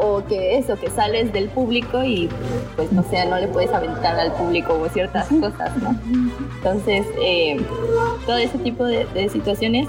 O 0.00 0.24
que 0.24 0.58
eso, 0.58 0.76
que 0.76 0.90
sales 0.90 1.32
del 1.32 1.48
público 1.48 2.04
y 2.04 2.28
pues 2.76 2.92
no 2.92 3.02
sé, 3.02 3.26
no 3.26 3.38
le 3.38 3.48
puedes 3.48 3.72
aventar 3.72 4.18
al 4.18 4.32
público 4.32 4.74
o 4.74 4.88
ciertas 4.88 5.28
cosas, 5.28 5.76
¿no? 5.82 5.98
Entonces, 6.56 7.06
eh, 7.20 7.60
todo 8.26 8.36
ese 8.36 8.58
tipo 8.58 8.84
de, 8.84 9.06
de 9.06 9.28
situaciones 9.28 9.88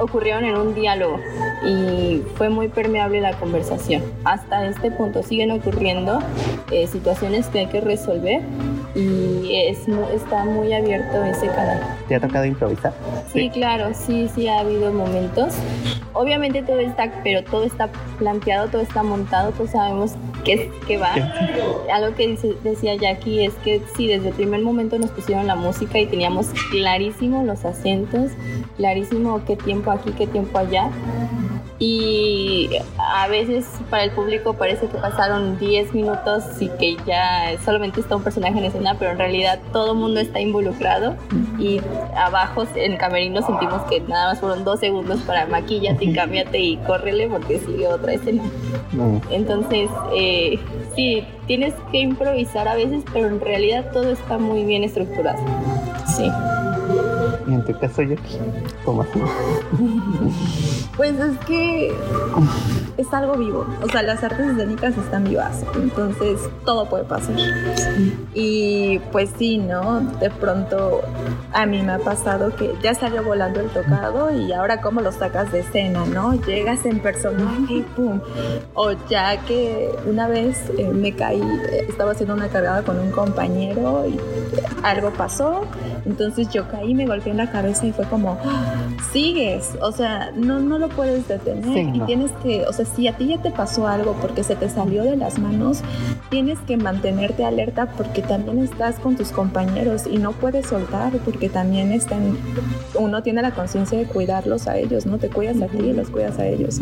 ocurrieron 0.00 0.44
en 0.44 0.56
un 0.56 0.74
diálogo 0.74 1.20
y 1.64 2.22
fue 2.34 2.48
muy 2.48 2.68
permeable 2.68 3.20
la 3.20 3.34
conversación. 3.34 4.02
Hasta 4.24 4.66
este 4.66 4.90
punto 4.90 5.22
siguen 5.22 5.50
ocurriendo 5.50 6.20
eh, 6.70 6.86
situaciones 6.86 7.46
que 7.48 7.60
hay 7.60 7.66
que 7.66 7.80
resolver 7.80 8.40
y 8.94 9.50
es, 9.68 9.86
está 10.14 10.44
muy 10.44 10.72
abierto 10.72 11.22
ese 11.24 11.46
canal. 11.46 11.80
¿Te 12.08 12.16
ha 12.16 12.20
tocado 12.20 12.44
improvisar? 12.44 12.92
Sí, 13.32 13.50
claro, 13.50 13.90
sí, 13.94 14.28
sí 14.34 14.48
ha 14.48 14.60
habido 14.60 14.92
momentos. 14.92 15.54
Obviamente 16.12 16.62
todo 16.62 16.80
está, 16.80 17.10
pero 17.22 17.44
todo 17.44 17.64
está 17.64 17.88
planteado, 18.18 18.68
todo 18.68 18.82
está 18.82 19.02
montado, 19.02 19.52
todos 19.52 19.70
sabemos 19.70 20.12
qué, 20.44 20.70
qué 20.86 20.98
va. 20.98 21.14
Algo 21.92 22.14
que 22.16 22.28
dice, 22.28 22.54
decía 22.64 22.96
Jackie 22.96 23.44
es 23.44 23.54
que 23.64 23.80
sí, 23.96 24.08
desde 24.08 24.28
el 24.28 24.34
primer 24.34 24.62
momento 24.62 24.98
nos 24.98 25.10
pusieron 25.10 25.46
la 25.46 25.54
música 25.54 25.98
y 25.98 26.06
teníamos 26.06 26.48
clarísimo 26.70 27.44
los 27.44 27.64
acentos, 27.64 28.32
clarísimo 28.76 29.44
qué 29.44 29.56
tiempo 29.56 29.90
aquí, 29.90 30.10
qué 30.12 30.26
tiempo 30.26 30.58
allá 30.58 30.90
y 31.82 32.68
a 32.98 33.26
veces 33.28 33.66
para 33.88 34.04
el 34.04 34.10
público 34.10 34.52
parece 34.52 34.86
que 34.86 34.98
pasaron 34.98 35.58
10 35.58 35.94
minutos 35.94 36.44
y 36.60 36.68
que 36.68 36.98
ya 37.06 37.58
solamente 37.64 38.00
está 38.02 38.16
un 38.16 38.22
personaje 38.22 38.58
en 38.58 38.66
escena, 38.66 38.96
pero 38.98 39.12
en 39.12 39.18
realidad 39.18 39.58
todo 39.72 39.92
el 39.92 39.98
mundo 39.98 40.20
está 40.20 40.40
involucrado 40.40 41.16
y 41.58 41.80
abajo 42.14 42.64
en 42.74 42.98
camerino 42.98 43.40
sentimos 43.40 43.80
que 43.84 44.00
nada 44.00 44.28
más 44.28 44.40
fueron 44.40 44.62
dos 44.62 44.78
segundos 44.78 45.20
para 45.20 45.46
maquillate 45.46 46.04
y 46.04 46.12
cámbiate 46.12 46.58
y 46.58 46.76
córrele 46.76 47.28
porque 47.28 47.58
sigue 47.58 47.88
otra 47.88 48.12
escena. 48.12 48.42
Entonces, 49.30 49.88
eh, 50.14 50.58
sí, 50.94 51.24
tienes 51.46 51.72
que 51.90 52.00
improvisar 52.00 52.68
a 52.68 52.74
veces, 52.74 53.04
pero 53.10 53.28
en 53.28 53.40
realidad 53.40 53.90
todo 53.90 54.10
está 54.10 54.36
muy 54.36 54.64
bien 54.64 54.84
estructurado. 54.84 55.38
Sí. 56.14 56.30
Y 57.50 57.54
en 57.54 57.64
tu 57.64 57.76
caso, 57.76 58.02
yo, 58.02 58.14
¿cómo 58.84 59.02
así? 59.02 59.20
Pues 60.96 61.18
es 61.18 61.36
que 61.46 61.92
es 62.96 63.12
algo 63.12 63.34
vivo. 63.34 63.66
O 63.82 63.88
sea, 63.88 64.02
las 64.02 64.22
artes 64.22 64.46
escénicas 64.46 64.96
están 64.96 65.24
vivas. 65.24 65.64
Entonces, 65.74 66.38
todo 66.64 66.86
puede 66.88 67.02
pasar. 67.04 67.34
Y 68.34 69.00
pues 69.10 69.30
sí, 69.36 69.58
¿no? 69.58 70.00
De 70.20 70.30
pronto 70.30 71.00
a 71.52 71.66
mí 71.66 71.82
me 71.82 71.92
ha 71.92 71.98
pasado 71.98 72.54
que 72.54 72.72
ya 72.82 72.94
salió 72.94 73.24
volando 73.24 73.58
el 73.60 73.68
tocado 73.70 74.30
y 74.30 74.52
ahora 74.52 74.80
cómo 74.80 75.00
lo 75.00 75.10
sacas 75.10 75.50
de 75.50 75.60
escena, 75.60 76.04
¿no? 76.06 76.34
Llegas 76.34 76.86
en 76.86 77.00
personaje 77.00 77.74
y 77.74 77.82
pum. 77.82 78.20
O 78.74 78.92
ya 79.08 79.38
que 79.44 79.90
una 80.06 80.28
vez 80.28 80.70
eh, 80.78 80.88
me 80.92 81.16
caí, 81.16 81.40
eh, 81.40 81.86
estaba 81.88 82.12
haciendo 82.12 82.34
una 82.34 82.46
cargada 82.46 82.82
con 82.82 83.00
un 83.00 83.10
compañero 83.10 84.06
y 84.06 84.20
algo 84.84 85.10
pasó. 85.10 85.62
Entonces 86.04 86.48
yo 86.50 86.68
caí, 86.68 86.94
me 86.94 87.06
golpeé 87.06 87.32
en 87.32 87.38
la 87.38 87.50
cabeza 87.50 87.86
y 87.86 87.92
fue 87.92 88.04
como, 88.06 88.38
¡Ah! 88.44 88.74
sigues. 89.12 89.70
O 89.80 89.92
sea, 89.92 90.30
no, 90.34 90.60
no 90.60 90.78
lo 90.78 90.88
puedes 90.88 91.26
detener 91.28 91.94
y 91.94 92.00
tienes 92.00 92.30
que, 92.42 92.66
o 92.66 92.72
sea, 92.72 92.84
si 92.84 93.08
a 93.08 93.16
ti 93.16 93.28
ya 93.28 93.38
te 93.38 93.50
pasó 93.50 93.86
algo 93.86 94.16
porque 94.20 94.42
se 94.44 94.56
te 94.56 94.68
salió 94.68 95.04
de 95.04 95.16
las 95.16 95.38
manos, 95.38 95.82
tienes 96.30 96.58
que 96.60 96.76
mantenerte 96.76 97.44
alerta 97.44 97.86
porque 97.96 98.22
también 98.22 98.58
estás 98.58 98.98
con 98.98 99.16
tus 99.16 99.30
compañeros 99.30 100.06
y 100.06 100.18
no 100.18 100.32
puedes 100.32 100.66
soltar 100.66 101.12
porque 101.24 101.48
también 101.48 101.92
están, 101.92 102.36
uno 102.94 103.22
tiene 103.22 103.42
la 103.42 103.52
conciencia 103.52 103.98
de 103.98 104.04
cuidarlos 104.04 104.66
a 104.66 104.76
ellos, 104.76 105.06
¿no? 105.06 105.18
Te 105.18 105.28
cuidas 105.28 105.60
a 105.62 105.66
ti 105.66 105.78
y 105.78 105.92
los 105.92 106.10
cuidas 106.10 106.38
a 106.38 106.46
ellos. 106.46 106.80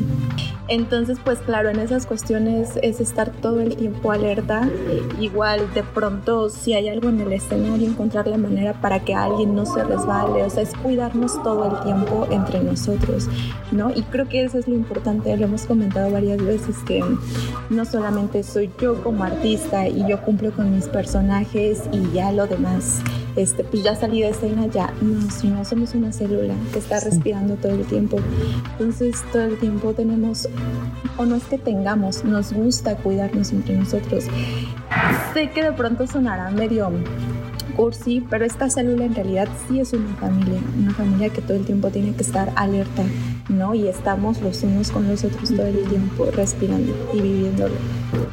Entonces, 0.69 1.19
pues 1.25 1.39
claro, 1.39 1.71
en 1.71 1.81
esas 1.81 2.05
cuestiones 2.05 2.79
es 2.83 3.01
estar 3.01 3.31
todo 3.31 3.61
el 3.61 3.75
tiempo 3.77 4.13
alerta. 4.13 4.69
Igual 5.19 5.73
de 5.73 5.83
pronto, 5.83 6.51
si 6.51 6.75
hay 6.75 6.89
algo 6.89 7.09
en 7.09 7.21
el 7.21 7.33
escenario, 7.33 7.89
encontrar 7.89 8.27
la 8.27 8.37
manera 8.37 8.75
para 8.75 9.01
que 9.01 9.08
alguien 9.15 9.55
no 9.55 9.67
se 9.67 9.83
resbale, 9.85 10.43
o 10.43 10.51
sea, 10.51 10.63
es 10.63 10.75
cuidarnos 10.75 11.43
todo 11.43 11.67
el 11.67 11.85
tiempo 11.85 12.27
entre 12.31 12.63
nosotros, 12.63 13.29
¿no? 13.73 13.91
Y 13.91 14.03
creo 14.03 14.29
que 14.29 14.45
eso 14.45 14.59
es 14.59 14.69
lo 14.69 14.75
importante, 14.75 15.37
lo 15.37 15.45
hemos 15.45 15.67
comentado 15.67 16.11
varias 16.11 16.45
veces, 16.45 16.77
que 16.87 17.03
no 17.71 17.85
solamente 17.85 18.43
soy 18.43 18.71
yo 18.81 19.03
como 19.03 19.25
artista 19.25 19.89
y 19.89 20.07
yo 20.09 20.21
cumplo 20.23 20.53
con 20.53 20.75
mis 20.75 20.87
personajes 20.87 21.83
y 21.93 22.11
ya 22.13 22.33
lo 22.33 22.47
demás 22.47 23.03
este, 23.39 23.63
pues 23.63 23.85
ya 23.85 23.95
salí 23.95 24.21
de 24.21 24.31
escena, 24.31 24.67
ya 24.67 24.93
no, 25.01 25.31
si 25.31 25.47
no 25.47 25.65
somos 25.65 25.95
una 25.95 26.13
célula 26.13 26.55
que 26.73 26.81
está 26.81 26.99
respirando 26.99 27.55
todo 27.55 27.73
el 27.73 27.85
tiempo. 27.87 28.19
Entonces 28.73 29.23
todo 29.33 29.43
el 29.43 29.59
tiempo 29.59 29.93
tenemos, 29.93 30.49
o 31.17 31.25
no 31.25 31.37
es 31.37 31.45
que 31.45 31.57
tengamos, 31.57 32.25
nos 32.25 32.53
gusta 32.53 32.97
cuidarnos 32.97 33.53
entre 33.53 33.77
nosotros. 33.77 34.25
Sé 35.35 35.51
que 35.51 35.63
de 35.63 35.73
pronto 35.73 36.07
sonará 36.09 36.51
medio 36.51 36.91
cursi, 37.79 38.27
pero 38.29 38.45
esta 38.45 38.69
célula 38.69 39.05
en 39.05 39.15
realidad 39.15 39.47
sí 39.69 39.79
es 39.79 39.93
una 39.93 40.13
familia, 40.17 40.59
una 40.77 40.93
familia 40.93 41.29
que 41.29 41.41
todo 41.41 41.57
el 41.57 41.65
tiempo 41.65 41.91
tiene 41.91 42.13
que 42.13 42.23
estar 42.23 42.51
alerta, 42.57 43.05
¿no? 43.49 43.73
Y 43.73 43.87
estamos 43.87 44.43
los 44.43 44.65
unos 44.65 44.91
con 44.91 45.07
los 45.07 45.23
otros 45.23 45.55
todo 45.55 45.67
el 45.67 45.85
tiempo 45.85 46.27
respirando 46.35 46.93
y 47.15 47.21
viviéndolo. 47.21 47.75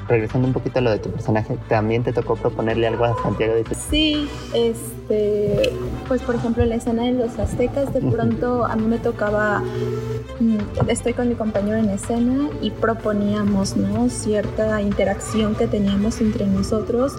Regresando 0.07 0.47
un 0.47 0.53
poquito 0.53 0.79
a 0.79 0.81
lo 0.81 0.89
de 0.89 0.97
tu 0.97 1.11
personaje, 1.11 1.57
¿también 1.69 2.03
te 2.03 2.11
tocó 2.11 2.35
proponerle 2.35 2.87
algo 2.87 3.05
a 3.05 3.15
Santiago? 3.21 3.53
Sí, 3.91 4.27
este, 4.55 5.71
pues 6.07 6.23
por 6.23 6.33
ejemplo 6.33 6.65
la 6.65 6.75
escena 6.75 7.03
de 7.03 7.11
los 7.11 7.37
aztecas, 7.37 7.93
de 7.93 8.01
pronto 8.01 8.65
a 8.65 8.75
mí 8.75 8.87
me 8.87 8.97
tocaba 8.97 9.61
estoy 10.87 11.13
con 11.13 11.29
mi 11.29 11.35
compañero 11.35 11.77
en 11.77 11.89
escena 11.89 12.49
y 12.61 12.71
proponíamos 12.71 13.77
¿no? 13.77 14.09
cierta 14.09 14.81
interacción 14.81 15.55
que 15.55 15.67
teníamos 15.67 16.21
entre 16.21 16.45
nosotros. 16.45 17.13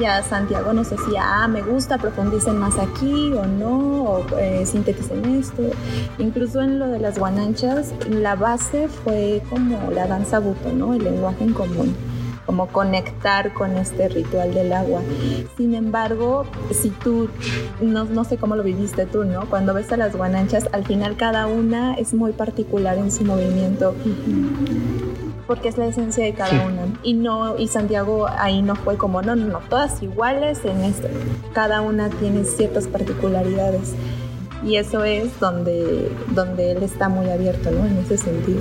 Ya 0.00 0.22
Santiago 0.22 0.72
nos 0.72 0.90
decía, 0.90 1.22
ah, 1.24 1.48
me 1.48 1.62
gusta, 1.62 1.98
profundicen 1.98 2.58
más 2.58 2.78
aquí 2.78 3.32
o 3.32 3.46
no, 3.46 4.02
o 4.04 4.38
eh, 4.38 4.64
sinteticen 4.66 5.24
esto. 5.36 5.62
Incluso 6.18 6.62
en 6.62 6.78
lo 6.78 6.88
de 6.88 6.98
las 6.98 7.18
guananchas, 7.18 7.92
la 8.08 8.34
base 8.36 8.88
fue 8.88 9.42
como 9.50 9.90
la 9.90 10.06
danza 10.06 10.38
buto, 10.38 10.72
¿no? 10.72 10.94
el 10.94 11.04
lenguaje 11.04 11.44
en 11.44 11.52
común 11.52 11.94
como 12.46 12.68
conectar 12.68 13.52
con 13.52 13.76
este 13.76 14.08
ritual 14.08 14.54
del 14.54 14.72
agua. 14.72 15.02
Sin 15.56 15.74
embargo, 15.74 16.44
si 16.70 16.90
tú, 16.90 17.28
no, 17.80 18.04
no 18.04 18.24
sé 18.24 18.38
cómo 18.38 18.54
lo 18.54 18.62
viviste 18.62 19.04
tú, 19.04 19.24
¿no? 19.24 19.50
Cuando 19.50 19.74
ves 19.74 19.92
a 19.92 19.96
las 19.96 20.14
guananchas, 20.16 20.68
al 20.72 20.84
final 20.84 21.16
cada 21.16 21.48
una 21.48 21.94
es 21.94 22.14
muy 22.14 22.32
particular 22.32 22.96
en 22.96 23.10
su 23.10 23.24
movimiento. 23.24 23.94
porque 25.46 25.68
es 25.68 25.78
la 25.78 25.86
esencia 25.86 26.24
de 26.24 26.34
cada 26.34 26.66
una. 26.66 26.98
Y 27.02 27.14
no, 27.14 27.56
y 27.58 27.68
Santiago 27.68 28.26
ahí 28.28 28.62
no 28.62 28.74
fue 28.74 28.96
como, 28.96 29.22
no, 29.22 29.36
no, 29.36 29.46
no, 29.46 29.58
todas 29.68 30.02
iguales 30.02 30.64
en 30.64 30.82
esto. 30.82 31.08
Cada 31.52 31.82
una 31.82 32.10
tiene 32.10 32.44
ciertas 32.44 32.86
particularidades. 32.88 33.94
Y 34.64 34.76
eso 34.76 35.04
es 35.04 35.38
donde, 35.38 36.10
donde 36.34 36.72
él 36.72 36.82
está 36.82 37.08
muy 37.08 37.28
abierto, 37.28 37.70
¿no? 37.70 37.86
En 37.86 37.98
ese 37.98 38.16
sentido. 38.16 38.60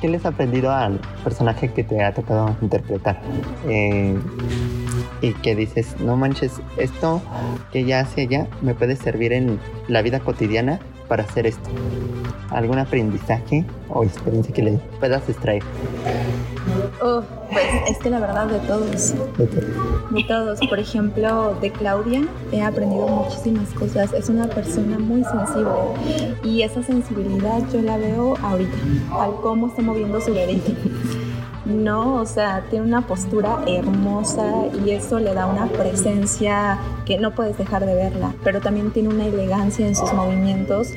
¿Qué 0.00 0.08
les 0.08 0.24
ha 0.26 0.30
aprendido 0.30 0.70
al 0.70 1.00
personaje 1.24 1.72
que 1.72 1.84
te 1.84 2.02
ha 2.02 2.12
tocado 2.12 2.56
interpretar? 2.60 3.20
Eh, 3.66 4.18
y 5.22 5.32
que 5.34 5.54
dices, 5.54 5.96
no 6.00 6.16
manches, 6.16 6.60
esto 6.76 7.22
que 7.72 7.80
ella 7.80 8.00
hace 8.00 8.26
ya 8.26 8.46
me 8.60 8.74
puede 8.74 8.96
servir 8.96 9.32
en 9.32 9.58
la 9.88 10.02
vida 10.02 10.20
cotidiana 10.20 10.80
para 11.08 11.22
hacer 11.22 11.46
esto. 11.46 11.70
¿Algún 12.50 12.78
aprendizaje 12.78 13.64
o 13.88 14.04
experiencia 14.04 14.52
que 14.52 14.62
le 14.62 14.72
puedas 15.00 15.26
extraer? 15.28 15.62
Oh, 17.00 17.22
pues 17.50 17.66
es 17.88 17.98
que 17.98 18.10
la 18.10 18.20
verdad 18.20 18.46
de 18.46 18.58
todos. 18.60 19.14
De 20.10 20.24
todos. 20.24 20.60
Por 20.68 20.78
ejemplo, 20.78 21.56
de 21.60 21.70
Claudia 21.70 22.22
he 22.52 22.62
aprendido 22.62 23.08
muchísimas 23.08 23.68
cosas. 23.70 24.12
Es 24.12 24.28
una 24.28 24.46
persona 24.46 24.98
muy 24.98 25.24
sensible 25.24 25.72
y 26.44 26.62
esa 26.62 26.82
sensibilidad 26.82 27.60
yo 27.72 27.82
la 27.82 27.96
veo 27.96 28.36
ahorita, 28.42 28.76
al 29.12 29.34
cómo 29.42 29.68
está 29.68 29.82
moviendo 29.82 30.20
su 30.20 30.32
dedito. 30.32 30.72
No, 31.64 32.16
o 32.16 32.26
sea, 32.26 32.64
tiene 32.70 32.84
una 32.84 33.06
postura 33.06 33.62
hermosa 33.68 34.66
y 34.84 34.90
eso 34.90 35.20
le 35.20 35.32
da 35.32 35.46
una 35.46 35.66
presencia 35.66 36.76
que 37.06 37.18
no 37.18 37.34
puedes 37.34 37.56
dejar 37.56 37.86
de 37.86 37.94
verla, 37.94 38.34
pero 38.42 38.60
también 38.60 38.90
tiene 38.90 39.10
una 39.10 39.26
elegancia 39.26 39.86
en 39.86 39.94
sus 39.94 40.12
movimientos 40.12 40.88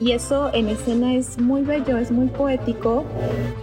y 0.00 0.12
eso 0.12 0.52
en 0.52 0.68
escena 0.68 1.14
es 1.14 1.38
muy 1.38 1.62
bello, 1.62 1.98
es 1.98 2.10
muy 2.10 2.26
poético 2.26 3.04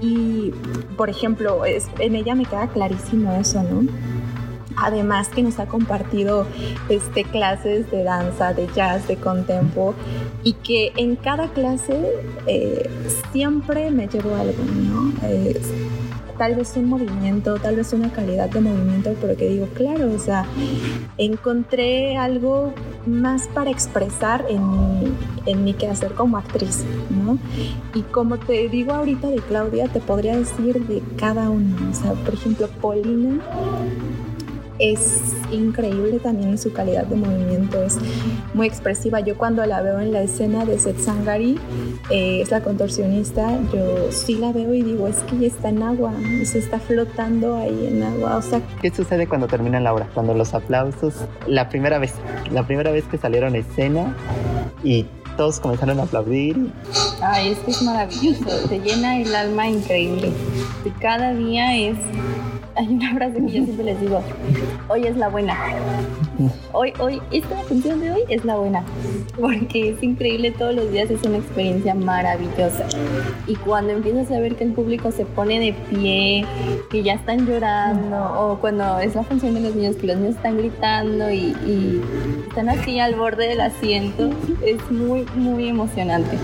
y, 0.01 0.53
por 0.95 1.09
ejemplo, 1.09 1.63
en 1.65 2.15
ella 2.15 2.35
me 2.35 2.45
queda 2.45 2.67
clarísimo 2.67 3.33
eso, 3.33 3.61
¿no? 3.61 3.89
Además 4.77 5.29
que 5.29 5.41
nos 5.41 5.59
ha 5.59 5.67
compartido 5.67 6.45
este, 6.89 7.23
clases 7.23 7.89
de 7.91 8.03
danza, 8.03 8.53
de 8.53 8.67
jazz, 8.73 9.07
de 9.07 9.15
contempo 9.17 9.93
y 10.43 10.53
que 10.53 10.91
en 10.95 11.15
cada 11.15 11.49
clase 11.49 12.11
eh, 12.45 12.89
siempre 13.31 13.91
me 13.91 14.07
llevo 14.07 14.35
algo, 14.35 14.63
¿no? 14.89 15.13
Tal 16.37 16.55
vez 16.55 16.75
un 16.75 16.85
movimiento, 16.85 17.55
tal 17.55 17.75
vez 17.75 17.93
una 17.93 18.11
calidad 18.11 18.49
de 18.49 18.61
movimiento, 18.61 19.13
pero 19.21 19.35
que 19.35 19.47
digo, 19.47 19.67
claro, 19.73 20.11
o 20.13 20.19
sea, 20.19 20.45
encontré 21.17 22.17
algo 22.17 22.73
más 23.05 23.47
para 23.47 23.69
expresar 23.69 24.45
en 24.49 24.69
mi, 24.69 25.13
en 25.45 25.63
mi 25.63 25.73
quehacer 25.73 26.13
como 26.13 26.37
actriz, 26.37 26.83
¿no? 27.09 27.37
Y 27.93 28.01
como 28.03 28.37
te 28.37 28.67
digo 28.69 28.93
ahorita 28.93 29.29
de 29.29 29.37
Claudia, 29.37 29.87
te 29.87 29.99
podría 29.99 30.37
decir 30.37 30.85
de 30.85 31.01
cada 31.17 31.49
uno, 31.49 31.75
o 31.89 31.93
sea, 31.93 32.13
por 32.13 32.33
ejemplo, 32.33 32.67
Paulina 32.81 33.39
es 34.79 35.21
increíble 35.51 36.19
también 36.19 36.49
en 36.49 36.57
su 36.57 36.73
calidad 36.73 37.05
de 37.05 37.15
movimiento, 37.15 37.81
es 37.83 37.97
muy 38.53 38.67
expresiva. 38.67 39.19
Yo 39.19 39.37
cuando 39.37 39.65
la 39.65 39.81
veo 39.81 39.99
en 39.99 40.11
la 40.11 40.21
escena 40.21 40.65
de 40.65 40.77
Setsangari, 40.77 41.59
eh, 42.09 42.41
es 42.41 42.51
la 42.51 42.61
contorsionista, 42.61 43.57
yo 43.73 44.11
sí 44.11 44.35
la 44.35 44.51
veo 44.51 44.73
y 44.73 44.81
digo, 44.81 45.07
es 45.07 45.17
que 45.17 45.35
ella 45.35 45.47
está 45.47 45.69
en 45.69 45.83
agua, 45.83 46.13
se 46.43 46.59
está 46.59 46.79
flotando 46.79 47.55
ahí 47.55 47.87
en 47.87 48.03
agua, 48.03 48.37
o 48.37 48.41
sea... 48.41 48.61
¿Qué 48.81 48.91
sucede 48.91 49.27
cuando 49.27 49.47
termina 49.47 49.79
la 49.79 49.93
obra? 49.93 50.09
Cuando 50.13 50.33
los 50.33 50.53
aplausos, 50.53 51.13
la 51.47 51.69
primera 51.69 51.99
vez, 51.99 52.13
la 52.51 52.65
primera 52.65 52.91
vez 52.91 53.05
que 53.05 53.17
salieron 53.17 53.55
a 53.55 53.59
escena 53.59 54.15
y 54.83 55.05
todos 55.37 55.59
comenzaron 55.59 55.99
a 55.99 56.03
aplaudir. 56.03 56.71
Ay, 57.21 57.49
es 57.49 57.59
que 57.59 57.71
es 57.71 57.81
maravilloso, 57.81 58.67
te 58.69 58.79
llena 58.79 59.19
el 59.19 59.33
alma 59.35 59.67
increíble. 59.67 60.31
Cada 60.99 61.33
día 61.33 61.75
es 61.75 61.97
hay 62.75 62.87
una 62.87 63.13
frase 63.15 63.35
que 63.35 63.51
yo 63.51 63.63
siempre 63.63 63.85
les 63.85 64.01
digo, 64.01 64.21
hoy 64.89 65.05
es 65.05 65.15
la 65.15 65.29
buena. 65.29 65.57
Hoy, 66.73 66.91
hoy, 66.99 67.21
esta 67.31 67.55
función 67.63 68.01
de 68.01 68.11
hoy 68.11 68.21
es 68.27 68.43
la 68.43 68.57
buena, 68.57 68.83
porque 69.39 69.91
es 69.91 70.03
increíble 70.03 70.51
todos 70.51 70.75
los 70.75 70.91
días, 70.91 71.09
es 71.09 71.23
una 71.23 71.37
experiencia 71.37 71.95
maravillosa. 71.95 72.85
Y 73.47 73.55
cuando 73.55 73.93
empiezas 73.93 74.29
a 74.31 74.39
ver 74.39 74.55
que 74.55 74.65
el 74.65 74.73
público 74.73 75.11
se 75.11 75.25
pone 75.25 75.59
de 75.59 75.73
pie, 75.89 76.45
que 76.89 77.03
ya 77.03 77.13
están 77.13 77.47
llorando, 77.47 78.17
o 78.37 78.59
cuando 78.59 78.99
es 78.99 79.15
la 79.15 79.23
función 79.23 79.53
de 79.53 79.61
los 79.61 79.75
niños, 79.75 79.95
que 79.95 80.07
los 80.07 80.17
niños 80.17 80.35
están 80.35 80.57
gritando 80.57 81.31
y, 81.31 81.55
y 81.65 82.01
están 82.49 82.69
así 82.69 82.99
al 82.99 83.15
borde 83.15 83.47
del 83.47 83.61
asiento, 83.61 84.29
es 84.65 84.91
muy, 84.91 85.25
muy 85.35 85.69
emocionante. 85.69 86.37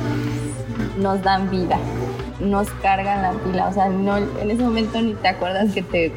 Nos 0.97 1.21
dan 1.23 1.49
vida 1.49 1.77
nos 2.41 2.69
cargan 2.81 3.21
la 3.21 3.31
pila, 3.31 3.67
o 3.67 3.73
sea, 3.73 3.89
no, 3.89 4.17
en 4.17 4.51
ese 4.51 4.63
momento 4.63 5.01
ni 5.01 5.13
te 5.13 5.27
acuerdas 5.27 5.73
que 5.73 5.81
te 5.81 6.11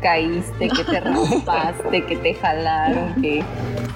caíste, 0.00 0.68
que 0.68 0.84
te 0.84 1.00
raspaste, 1.00 2.04
que 2.04 2.16
te 2.16 2.34
jalaron, 2.34 3.20
que, 3.20 3.42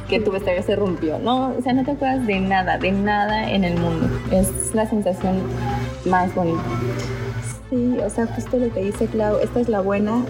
que 0.08 0.20
tu 0.20 0.32
vestuario 0.32 0.62
se 0.62 0.76
rompió, 0.76 1.18
no, 1.18 1.54
o 1.56 1.62
sea, 1.62 1.72
no 1.72 1.84
te 1.84 1.92
acuerdas 1.92 2.26
de 2.26 2.40
nada, 2.40 2.78
de 2.78 2.92
nada 2.92 3.50
en 3.50 3.64
el 3.64 3.78
mundo, 3.78 4.08
es 4.30 4.74
la 4.74 4.86
sensación 4.86 5.42
más 6.06 6.34
bonita. 6.34 6.62
Sí, 7.70 7.96
o 7.98 8.08
sea, 8.10 8.26
justo 8.26 8.58
lo 8.58 8.72
que 8.72 8.80
dice 8.80 9.06
Clau, 9.06 9.38
esta 9.38 9.58
es 9.58 9.68
la 9.68 9.80
buena, 9.80 10.24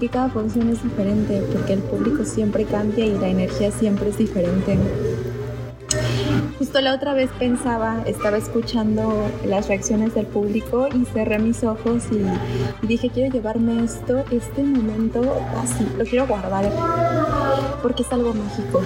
que 0.00 0.08
cada 0.08 0.30
función 0.30 0.70
es 0.70 0.82
diferente, 0.82 1.42
porque 1.52 1.74
el 1.74 1.80
público 1.80 2.24
siempre 2.24 2.64
cambia 2.64 3.04
y 3.04 3.18
la 3.18 3.28
energía 3.28 3.70
siempre 3.70 4.08
es 4.08 4.16
diferente. 4.16 4.78
Justo 6.58 6.80
la 6.80 6.94
otra 6.94 7.12
vez 7.12 7.28
pensaba, 7.38 8.02
estaba 8.06 8.38
escuchando 8.38 9.28
las 9.44 9.68
reacciones 9.68 10.14
del 10.14 10.24
público 10.24 10.88
y 10.88 11.04
cerré 11.04 11.38
mis 11.38 11.62
ojos 11.62 12.04
y, 12.10 12.86
dije, 12.86 13.10
quiero 13.10 13.30
llevarme 13.30 13.84
esto, 13.84 14.24
este 14.30 14.62
momento 14.62 15.20
así, 15.62 15.86
lo 15.98 16.04
quiero 16.04 16.26
guardar 16.26 16.72
porque 17.82 18.04
es 18.04 18.12
algo 18.12 18.32
mágico. 18.32 18.80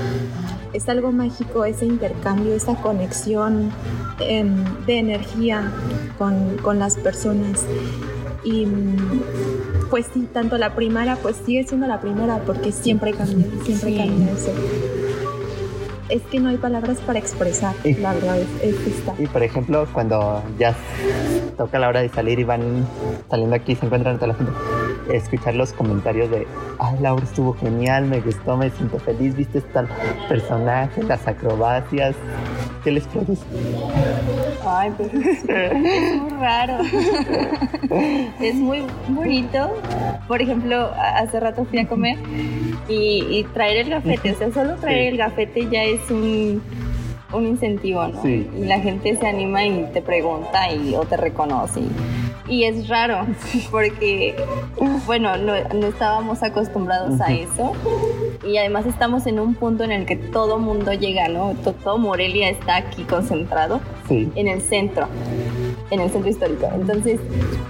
Es 0.72 0.88
algo 0.88 1.12
mágico 1.12 1.64
ese 1.64 1.86
intercambio, 1.86 2.54
esa 2.54 2.74
conexión 2.74 3.70
em, 4.18 4.64
de 4.86 4.98
energía 4.98 5.72
con, 6.18 6.56
con 6.58 6.80
las 6.80 6.96
personas. 6.96 7.64
Y 8.42 8.66
pues 9.90 10.06
sí, 10.12 10.28
tanto 10.32 10.58
la 10.58 10.74
primera, 10.74 11.16
pues 11.16 11.36
sigue 11.44 11.64
siendo 11.64 11.86
la 11.86 12.00
primera 12.00 12.38
porque 12.38 12.72
siempre 12.72 13.12
cambia, 13.12 13.46
siempre 13.64 13.96
cambia 13.96 14.32
eso 14.32 14.52
es 16.10 16.22
que 16.22 16.40
no 16.40 16.48
hay 16.48 16.56
palabras 16.56 16.98
para 17.00 17.18
expresar, 17.18 17.74
la 17.84 18.12
verdad 18.12 18.38
es, 18.38 18.86
esta. 18.86 19.14
Y 19.18 19.26
por 19.26 19.42
ejemplo, 19.42 19.86
cuando 19.92 20.42
ya 20.58 20.74
toca 21.56 21.78
la 21.78 21.88
hora 21.88 22.00
de 22.00 22.08
salir 22.08 22.38
y 22.38 22.44
van 22.44 22.86
saliendo 23.28 23.56
aquí, 23.56 23.74
se 23.74 23.86
encuentran 23.86 24.16
toda 24.16 24.28
la 24.28 24.34
gente, 24.34 24.52
escuchar 25.12 25.54
los 25.54 25.72
comentarios 25.72 26.30
de, 26.30 26.46
ay, 26.78 26.98
Laura 27.00 27.24
estuvo 27.24 27.54
genial, 27.54 28.06
me 28.06 28.20
gustó, 28.20 28.56
me 28.56 28.70
siento 28.70 28.98
feliz, 28.98 29.36
viste 29.36 29.60
tal 29.60 29.88
personaje, 30.28 31.02
las 31.04 31.26
acrobacias, 31.26 32.14
¿qué 32.82 32.90
les 32.90 33.06
produce? 33.06 33.42
Ay, 34.66 34.92
pues 34.96 35.12
es 35.14 36.16
muy 36.16 36.30
raro. 36.38 36.78
es 38.40 38.54
muy 38.54 38.82
bonito. 39.08 39.70
Por 40.28 40.42
ejemplo, 40.42 40.90
hace 40.96 41.40
rato 41.40 41.64
fui 41.64 41.78
a 41.78 41.86
comer 41.86 42.18
y, 42.88 43.44
traer 43.54 43.78
el 43.78 43.90
gafete, 43.90 44.32
o 44.32 44.34
sea, 44.36 44.52
solo 44.52 44.76
traer 44.76 45.12
el 45.12 45.16
gafete 45.18 45.68
ya 45.70 45.82
es 45.84 46.10
un, 46.10 46.62
un 47.32 47.46
incentivo, 47.46 48.06
¿no? 48.06 48.26
Y 48.26 48.64
la 48.64 48.80
gente 48.80 49.16
se 49.16 49.26
anima 49.26 49.64
y 49.64 49.84
te 49.92 50.02
pregunta 50.02 50.72
y 50.72 50.94
o 50.94 51.00
te 51.02 51.16
reconoce. 51.16 51.80
Y, 51.80 51.90
es 52.64 52.88
raro 52.88 53.26
porque, 53.70 54.34
bueno, 55.06 55.36
no, 55.36 55.54
estábamos 55.54 56.42
acostumbrados 56.42 57.20
a 57.20 57.32
eso 57.32 57.72
y 58.46 58.56
además 58.56 58.86
estamos 58.86 59.26
en 59.26 59.38
un 59.38 59.54
punto 59.54 59.84
en 59.84 59.92
el 59.92 60.04
que 60.04 60.16
todo 60.16 60.58
mundo 60.58 60.92
llega, 60.92 61.28
¿no? 61.28 61.54
Todo, 61.54 61.98
Morelia 61.98 62.50
está 62.50 62.76
aquí 62.76 63.04
concentrado 63.04 63.80
en 64.08 64.48
el 64.48 64.60
centro 64.60 65.06
en 65.90 66.00
el 66.00 66.10
centro 66.10 66.30
histórico. 66.30 66.68
Entonces, 66.72 67.20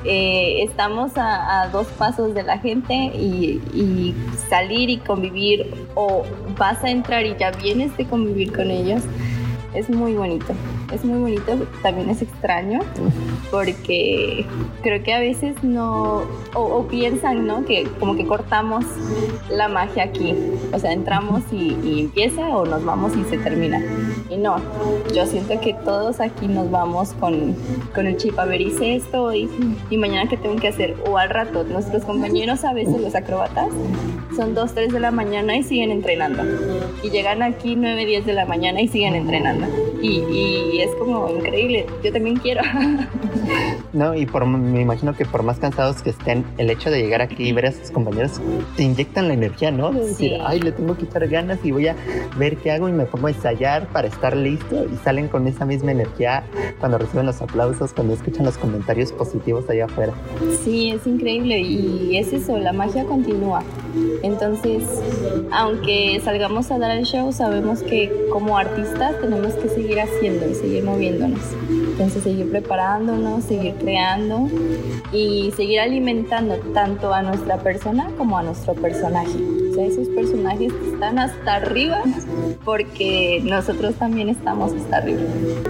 eh, 0.04 0.62
estamos 0.62 1.12
a, 1.16 1.68
dos 1.72 1.86
pasos 1.88 2.34
de 2.34 2.42
la 2.42 2.58
gente 2.58 2.94
y, 2.94 3.60
y, 3.72 4.14
salir 4.48 4.90
y 4.90 4.98
convivir 4.98 5.72
o 5.94 6.24
vas 6.58 6.82
a 6.84 6.90
entrar 6.90 7.24
y 7.24 7.36
ya 7.36 7.50
vienes 7.50 7.96
de 7.96 8.06
convivir 8.06 8.52
con 8.52 8.70
ellos, 8.70 9.02
es 9.74 9.88
muy 9.88 10.14
bonito 10.14 10.54
es 10.92 11.04
muy 11.04 11.18
bonito, 11.18 11.66
también 11.82 12.10
es 12.10 12.22
extraño, 12.22 12.80
porque 13.50 14.46
creo 14.82 15.02
que 15.02 15.14
a 15.14 15.20
veces 15.20 15.62
no, 15.62 16.22
o, 16.54 16.86
piensan, 16.88 17.46
¿no? 17.46 17.64
Que 17.64 17.84
como 17.98 18.16
que 18.16 18.26
cortamos 18.26 18.84
la 19.50 19.68
magia 19.68 20.04
aquí, 20.04 20.34
o 20.72 20.78
sea, 20.78 20.92
entramos 20.92 21.42
y, 21.52 22.00
empieza 22.00 22.48
o 22.56 22.66
nos 22.66 22.84
vamos 22.84 23.12
y 23.16 23.24
se 23.24 23.38
termina. 23.38 23.82
Y 24.28 24.36
no, 24.36 24.56
yo 25.14 25.26
siento 25.26 25.60
que 25.60 25.74
todos 25.74 26.20
aquí 26.20 26.46
nos 26.46 26.70
vamos 26.70 27.12
con, 27.14 27.54
con 27.94 28.06
el 28.06 28.16
chip, 28.16 28.38
a 28.38 28.44
ver, 28.44 28.60
hice 28.60 28.96
esto 28.96 29.24
hoy 29.24 29.48
y 29.90 29.96
mañana 29.96 30.28
qué 30.28 30.36
tengo 30.36 30.56
que 30.56 30.68
hacer, 30.68 30.96
o 31.06 31.18
al 31.18 31.30
rato, 31.30 31.64
nuestros 31.64 32.04
compañeros 32.04 32.64
a 32.64 32.72
veces, 32.72 33.00
los 33.00 33.14
acróbatas, 33.14 33.70
son 34.36 34.54
2, 34.54 34.74
3 34.74 34.92
de 34.92 35.00
la 35.00 35.10
mañana 35.10 35.56
y 35.56 35.62
siguen 35.62 35.90
entrenando. 35.90 36.42
Y 37.02 37.10
llegan 37.10 37.42
aquí 37.42 37.76
9, 37.76 38.06
10 38.06 38.26
de 38.26 38.32
la 38.32 38.46
mañana 38.46 38.80
y 38.80 38.88
siguen 38.88 39.14
entrenando. 39.14 39.66
Y, 40.00 40.22
y 40.30 40.80
es 40.80 40.94
como 40.96 41.28
increíble. 41.28 41.86
Yo 42.02 42.12
también 42.12 42.36
quiero. 42.36 42.62
no, 43.92 44.14
y 44.14 44.26
por, 44.26 44.46
me 44.46 44.80
imagino 44.80 45.14
que 45.14 45.24
por 45.24 45.42
más 45.42 45.58
cansados 45.58 46.02
que 46.02 46.10
estén, 46.10 46.44
el 46.58 46.70
hecho 46.70 46.90
de 46.90 47.02
llegar 47.02 47.22
aquí 47.22 47.48
y 47.48 47.52
ver 47.52 47.66
a 47.66 47.72
sus 47.72 47.90
compañeros 47.90 48.40
te 48.76 48.84
inyectan 48.84 49.28
la 49.28 49.34
energía, 49.34 49.70
¿no? 49.70 49.90
De 49.92 50.06
decir, 50.06 50.38
ay, 50.44 50.60
le 50.60 50.72
tengo 50.72 50.96
que 50.96 51.04
echar 51.04 51.26
ganas 51.28 51.58
y 51.64 51.72
voy 51.72 51.88
a 51.88 51.96
ver 52.36 52.56
qué 52.56 52.70
hago 52.70 52.88
y 52.88 52.92
me 52.92 53.04
pongo 53.04 53.26
a 53.26 53.30
ensayar 53.30 53.86
para 53.88 54.09
estar 54.10 54.36
listo 54.36 54.84
y 54.92 54.96
salen 54.98 55.28
con 55.28 55.46
esa 55.46 55.64
misma 55.64 55.92
energía 55.92 56.44
cuando 56.78 56.98
reciben 56.98 57.26
los 57.26 57.40
aplausos, 57.40 57.92
cuando 57.92 58.14
escuchan 58.14 58.44
los 58.44 58.58
comentarios 58.58 59.12
positivos 59.12 59.68
allá 59.68 59.86
afuera. 59.86 60.12
Sí, 60.62 60.90
es 60.90 61.06
increíble 61.06 61.60
y 61.60 62.16
es 62.16 62.32
eso, 62.32 62.58
la 62.58 62.72
magia 62.72 63.04
continúa. 63.04 63.62
Entonces, 64.22 64.84
aunque 65.50 66.20
salgamos 66.22 66.70
a 66.70 66.78
dar 66.78 66.96
el 66.96 67.04
show, 67.04 67.32
sabemos 67.32 67.82
que 67.82 68.28
como 68.32 68.58
artistas 68.58 69.18
tenemos 69.20 69.54
que 69.54 69.68
seguir 69.68 70.00
haciendo 70.00 70.48
y 70.48 70.54
seguir 70.54 70.84
moviéndonos. 70.84 71.40
Entonces, 71.68 72.22
seguir 72.22 72.50
preparándonos, 72.50 73.44
seguir 73.44 73.74
creando 73.74 74.48
y 75.12 75.52
seguir 75.56 75.80
alimentando 75.80 76.56
tanto 76.72 77.12
a 77.12 77.22
nuestra 77.22 77.58
persona 77.58 78.10
como 78.16 78.38
a 78.38 78.42
nuestro 78.42 78.74
personaje. 78.74 79.59
O 79.70 79.74
sea, 79.74 79.84
esos 79.84 80.08
personajes 80.08 80.72
están 80.92 81.18
hasta 81.18 81.54
arriba 81.56 82.02
porque 82.64 83.40
nosotros 83.44 83.94
también 83.94 84.28
estamos 84.28 84.72
hasta 84.72 84.96
arriba. 84.96 85.20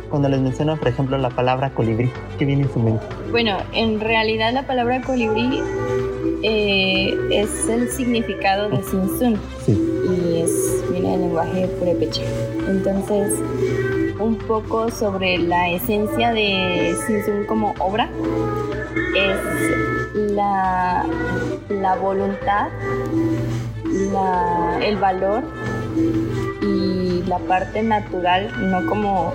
Cuando 0.08 0.28
les 0.28 0.40
menciono, 0.40 0.76
por 0.76 0.88
ejemplo, 0.88 1.18
la 1.18 1.28
palabra 1.28 1.70
colibrí, 1.70 2.10
¿qué 2.38 2.46
viene 2.46 2.62
en 2.62 2.72
su 2.72 2.78
mente? 2.78 3.04
Bueno, 3.30 3.58
en 3.74 4.00
realidad 4.00 4.52
la 4.54 4.66
palabra 4.66 5.02
colibrí 5.02 5.60
eh, 6.42 7.14
es 7.30 7.68
el 7.68 7.90
significado 7.90 8.70
de 8.70 8.82
Sinsun 8.82 9.38
y 9.66 10.40
es, 10.40 10.82
viene 10.90 11.10
del 11.10 11.20
lenguaje 11.20 11.66
purépecha. 11.78 12.22
Entonces, 12.68 13.38
un 14.18 14.36
poco 14.36 14.90
sobre 14.90 15.36
la 15.36 15.68
esencia 15.68 16.32
de 16.32 16.96
Sinsun 17.06 17.44
como 17.44 17.74
obra 17.78 18.08
es 19.14 20.30
la, 20.32 21.04
la 21.68 21.96
voluntad, 21.96 22.68
el 24.82 24.96
valor 24.96 25.42
y 26.62 27.22
la 27.26 27.38
parte 27.38 27.82
natural, 27.82 28.50
no 28.70 28.86
como, 28.86 29.32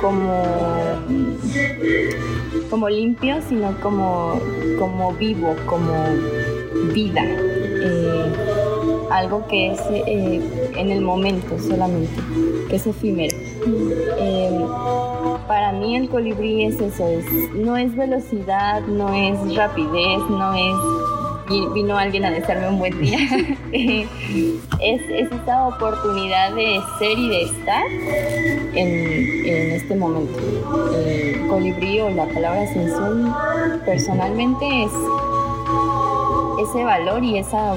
como, 0.00 0.44
como 2.68 2.88
limpio, 2.88 3.40
sino 3.48 3.78
como, 3.80 4.40
como 4.78 5.12
vivo, 5.14 5.54
como 5.66 5.92
vida. 6.92 7.22
Eh, 7.24 8.32
algo 9.10 9.46
que 9.48 9.72
es 9.72 9.80
eh, 9.90 10.40
en 10.76 10.90
el 10.90 11.00
momento 11.00 11.58
solamente, 11.58 12.14
que 12.68 12.76
es 12.76 12.86
efímero. 12.86 13.36
Eh, 14.18 14.66
para 15.46 15.72
mí 15.72 15.96
el 15.96 16.08
colibrí 16.08 16.64
es 16.64 16.80
eso, 16.80 17.06
es, 17.08 17.24
no 17.54 17.76
es 17.76 17.94
velocidad, 17.96 18.82
no 18.82 19.12
es 19.12 19.56
rapidez, 19.56 20.20
no 20.30 20.54
es 20.54 20.99
vino 21.74 21.98
alguien 21.98 22.24
a 22.24 22.30
desearme 22.30 22.68
un 22.68 22.78
buen 22.78 23.00
día. 23.00 23.18
es, 23.72 25.00
esa 25.08 25.66
oportunidad 25.66 26.54
de 26.54 26.80
ser 26.98 27.18
y 27.18 27.28
de 27.28 27.42
estar 27.42 27.84
en, 28.74 29.72
este 29.72 29.94
momento. 29.94 30.38
El 30.94 31.48
colibrí 31.48 32.00
o 32.00 32.10
la 32.10 32.26
palabra 32.26 32.66
sensual 32.72 33.82
personalmente 33.84 34.84
es 34.84 34.92
ese 36.68 36.84
valor 36.84 37.24
y 37.24 37.38
esa 37.38 37.74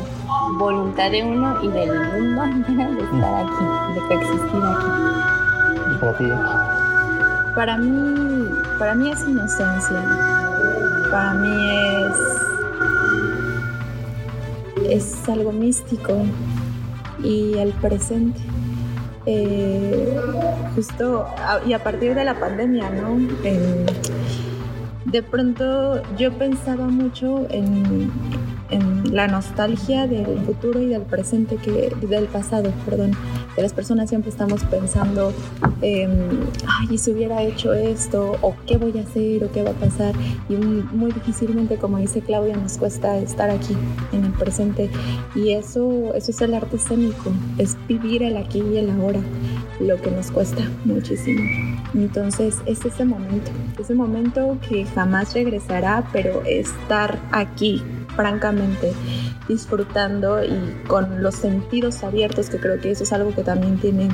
voluntad 0.57 1.09
de 1.09 1.23
uno 1.23 1.63
y 1.63 1.67
del 1.69 1.89
mundo 1.89 2.43
de 2.67 3.03
estar 3.03 3.45
aquí, 3.45 3.93
de 3.93 3.99
coexistir 4.07 4.62
aquí. 4.63 5.93
¿Y 5.93 5.97
para 5.99 6.17
ti? 6.17 6.25
Para 7.55 7.77
mí, 7.77 8.49
para 8.79 8.95
mí 8.95 9.12
es 9.12 9.21
inocencia. 9.21 10.03
Para 11.12 11.33
mí 11.36 11.69
es, 12.01 12.33
es 14.93 15.27
algo 15.27 15.51
místico 15.51 16.13
y 17.23 17.58
el 17.58 17.71
presente. 17.73 18.39
Eh, 19.25 20.19
justo 20.75 21.25
y 21.65 21.71
a 21.71 21.82
partir 21.82 22.13
de 22.13 22.25
la 22.25 22.38
pandemia, 22.39 22.89
¿no? 22.89 23.17
de 25.06 25.21
pronto 25.21 26.01
yo 26.17 26.34
pensaba 26.34 26.88
mucho 26.88 27.45
en, 27.51 28.12
en 28.69 29.15
la 29.15 29.27
nostalgia 29.27 30.08
del 30.08 30.39
futuro 30.39 30.82
y 30.82 30.88
del 30.88 31.03
presente 31.03 31.58
que 31.58 31.93
del 32.01 32.25
pasado, 32.25 32.71
perdón. 32.86 33.12
De 33.56 33.62
las 33.62 33.74
personas 33.74 34.10
siempre 34.10 34.32
estamos 34.32 34.63
pensando, 34.63 35.32
eh, 35.82 36.08
ay, 36.68 36.98
si 36.98 37.12
hubiera 37.12 37.42
hecho 37.44 37.74
esto, 37.74 38.36
o 38.42 38.56
qué 38.66 38.78
voy 38.78 38.98
a 38.98 39.02
hacer, 39.02 39.44
o 39.44 39.52
qué 39.52 39.63
va 39.63 39.72
a 39.72 39.74
pasar. 39.74 40.16
Y 40.50 40.56
muy 40.56 41.12
difícilmente, 41.12 41.78
como 41.78 41.98
dice 41.98 42.22
Claudia, 42.22 42.58
nos 42.58 42.78
cuesta 42.78 43.18
estar 43.18 43.50
aquí, 43.50 43.76
en 44.12 44.26
el 44.26 44.32
presente. 44.34 44.89
Y 45.36 45.52
eso, 45.52 46.13
eso 46.16 46.32
es 46.32 46.42
el 46.42 46.54
arte 46.54 46.78
escénico, 46.78 47.32
es 47.58 47.78
vivir 47.88 48.24
el 48.24 48.38
aquí 48.38 48.62
y 48.62 48.78
el 48.78 48.89
ahora, 48.89 49.22
lo 49.80 50.02
que 50.02 50.10
nos 50.10 50.32
cuesta 50.32 50.63
muchísimo. 50.86 51.42
Entonces, 51.94 52.58
es 52.66 52.84
ese 52.86 53.06
momento, 53.06 53.52
ese 53.80 53.94
momento 53.94 54.58
que 54.68 54.86
jamás 54.86 55.34
regresará, 55.34 56.08
pero 56.12 56.42
estar 56.44 57.20
aquí 57.32 57.84
francamente 58.15 58.93
disfrutando 59.47 60.43
y 60.43 60.58
con 60.88 61.21
los 61.21 61.36
sentidos 61.36 62.04
abiertos, 62.04 62.49
que 62.49 62.60
creo 62.60 62.80
que 62.80 62.91
eso 62.91 63.04
es 63.04 63.13
algo 63.13 63.34
que 63.34 63.43
también 63.43 63.78
tiene 63.78 64.10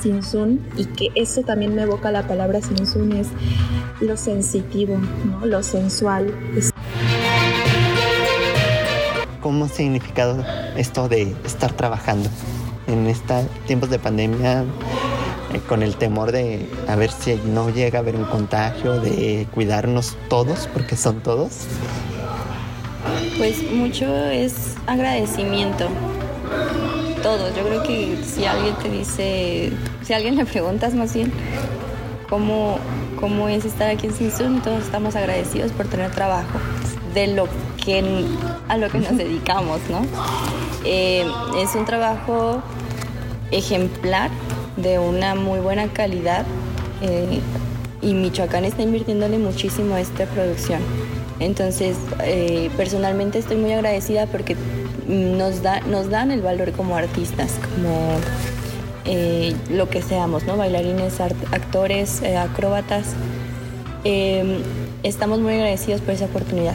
Sinsun 0.00 0.60
y 0.76 0.86
que 0.86 1.08
eso 1.14 1.42
también 1.42 1.74
me 1.74 1.82
evoca 1.82 2.10
la 2.10 2.26
palabra 2.26 2.60
Sinsun 2.60 3.12
es 3.12 3.28
lo 4.00 4.16
sensitivo, 4.16 4.98
¿no? 5.24 5.46
lo 5.46 5.62
sensual. 5.62 6.34
¿Cómo 9.40 9.66
ha 9.66 9.68
significado 9.68 10.44
esto 10.76 11.08
de 11.08 11.34
estar 11.44 11.72
trabajando 11.72 12.28
en 12.86 13.06
estos 13.06 13.46
tiempos 13.66 13.90
de 13.90 13.98
pandemia? 13.98 14.64
Eh, 15.52 15.60
con 15.68 15.82
el 15.82 15.96
temor 15.96 16.30
de 16.30 16.68
a 16.86 16.94
ver 16.94 17.10
si 17.10 17.34
no 17.34 17.70
llega 17.70 17.98
a 17.98 18.02
haber 18.02 18.14
un 18.14 18.24
contagio, 18.24 19.00
de 19.00 19.48
cuidarnos 19.52 20.16
todos, 20.28 20.68
porque 20.72 20.96
son 20.96 21.20
todos. 21.20 21.66
Pues 23.40 23.62
mucho 23.72 24.14
es 24.26 24.74
agradecimiento. 24.86 25.88
Todos. 27.22 27.56
Yo 27.56 27.64
creo 27.64 27.82
que 27.84 28.18
si 28.22 28.44
alguien 28.44 28.74
te 28.74 28.90
dice, 28.90 29.72
si 30.02 30.12
alguien 30.12 30.36
le 30.36 30.44
preguntas 30.44 30.92
más 30.92 31.14
bien 31.14 31.32
cómo, 32.28 32.76
cómo 33.18 33.48
es 33.48 33.64
estar 33.64 33.88
aquí 33.88 34.08
en 34.08 34.12
Sinsun, 34.12 34.60
todos 34.60 34.84
estamos 34.84 35.16
agradecidos 35.16 35.72
por 35.72 35.86
tener 35.86 36.10
trabajo 36.10 36.58
de 37.14 37.28
lo 37.28 37.48
que 37.82 38.26
a 38.68 38.76
lo 38.76 38.90
que 38.90 38.98
nos 38.98 39.16
dedicamos, 39.16 39.80
¿no? 39.88 40.02
Eh, 40.84 41.24
es 41.56 41.74
un 41.74 41.86
trabajo 41.86 42.62
ejemplar 43.52 44.30
de 44.76 44.98
una 44.98 45.34
muy 45.34 45.60
buena 45.60 45.88
calidad 45.88 46.44
eh, 47.00 47.40
y 48.02 48.12
Michoacán 48.12 48.66
está 48.66 48.82
invirtiéndole 48.82 49.38
muchísimo 49.38 49.94
a 49.94 50.00
esta 50.00 50.26
producción. 50.26 50.82
Entonces, 51.40 51.96
eh, 52.22 52.70
personalmente 52.76 53.38
estoy 53.38 53.56
muy 53.56 53.72
agradecida 53.72 54.26
porque 54.26 54.56
nos, 55.08 55.62
da, 55.62 55.80
nos 55.80 56.10
dan 56.10 56.30
el 56.30 56.42
valor 56.42 56.72
como 56.72 56.96
artistas, 56.96 57.52
como 57.74 58.10
eh, 59.06 59.56
lo 59.70 59.88
que 59.88 60.02
seamos, 60.02 60.44
¿no? 60.44 60.58
Bailarines, 60.58 61.18
actores, 61.20 62.22
eh, 62.22 62.36
acróbatas. 62.36 63.14
Em, 64.04 64.58
estamos 65.02 65.40
muy 65.40 65.54
agradecidos 65.54 66.02
por 66.02 66.14
esa 66.14 66.26
oportunidad. 66.26 66.74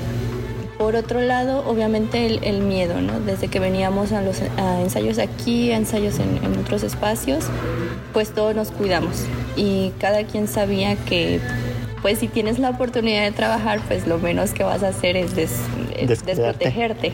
Por 0.80 0.96
otro 0.96 1.22
lado, 1.22 1.64
obviamente 1.68 2.26
el, 2.26 2.60
miedo, 2.60 3.00
¿no? 3.02 3.20
Desde 3.22 3.48
que 3.48 3.60
veníamos 3.60 4.12
a 4.12 4.22
los 4.22 4.42
ensayos 4.82 5.20
aquí, 5.20 5.72
a 5.72 5.78
ensayos 5.78 6.20
en, 6.20 6.44
en 6.44 6.60
otros 6.60 6.84
espacios, 6.84 7.46
pues 8.14 8.34
todos 8.34 8.56
nos 8.56 8.72
cuidamos 8.72 9.24
y 9.56 9.92
cada 10.00 10.24
quien 10.26 10.48
sabía 10.48 10.96
que 10.96 11.40
pues 12.06 12.20
si 12.20 12.28
tienes 12.28 12.60
la 12.60 12.70
oportunidad 12.70 13.24
de 13.24 13.32
trabajar, 13.32 13.80
pues 13.88 14.06
lo 14.06 14.20
menos 14.20 14.52
que 14.52 14.64
vas 14.64 14.84
a 14.84 14.90
hacer 14.90 15.18
es, 15.18 15.36
desprotegerte. 15.36 17.12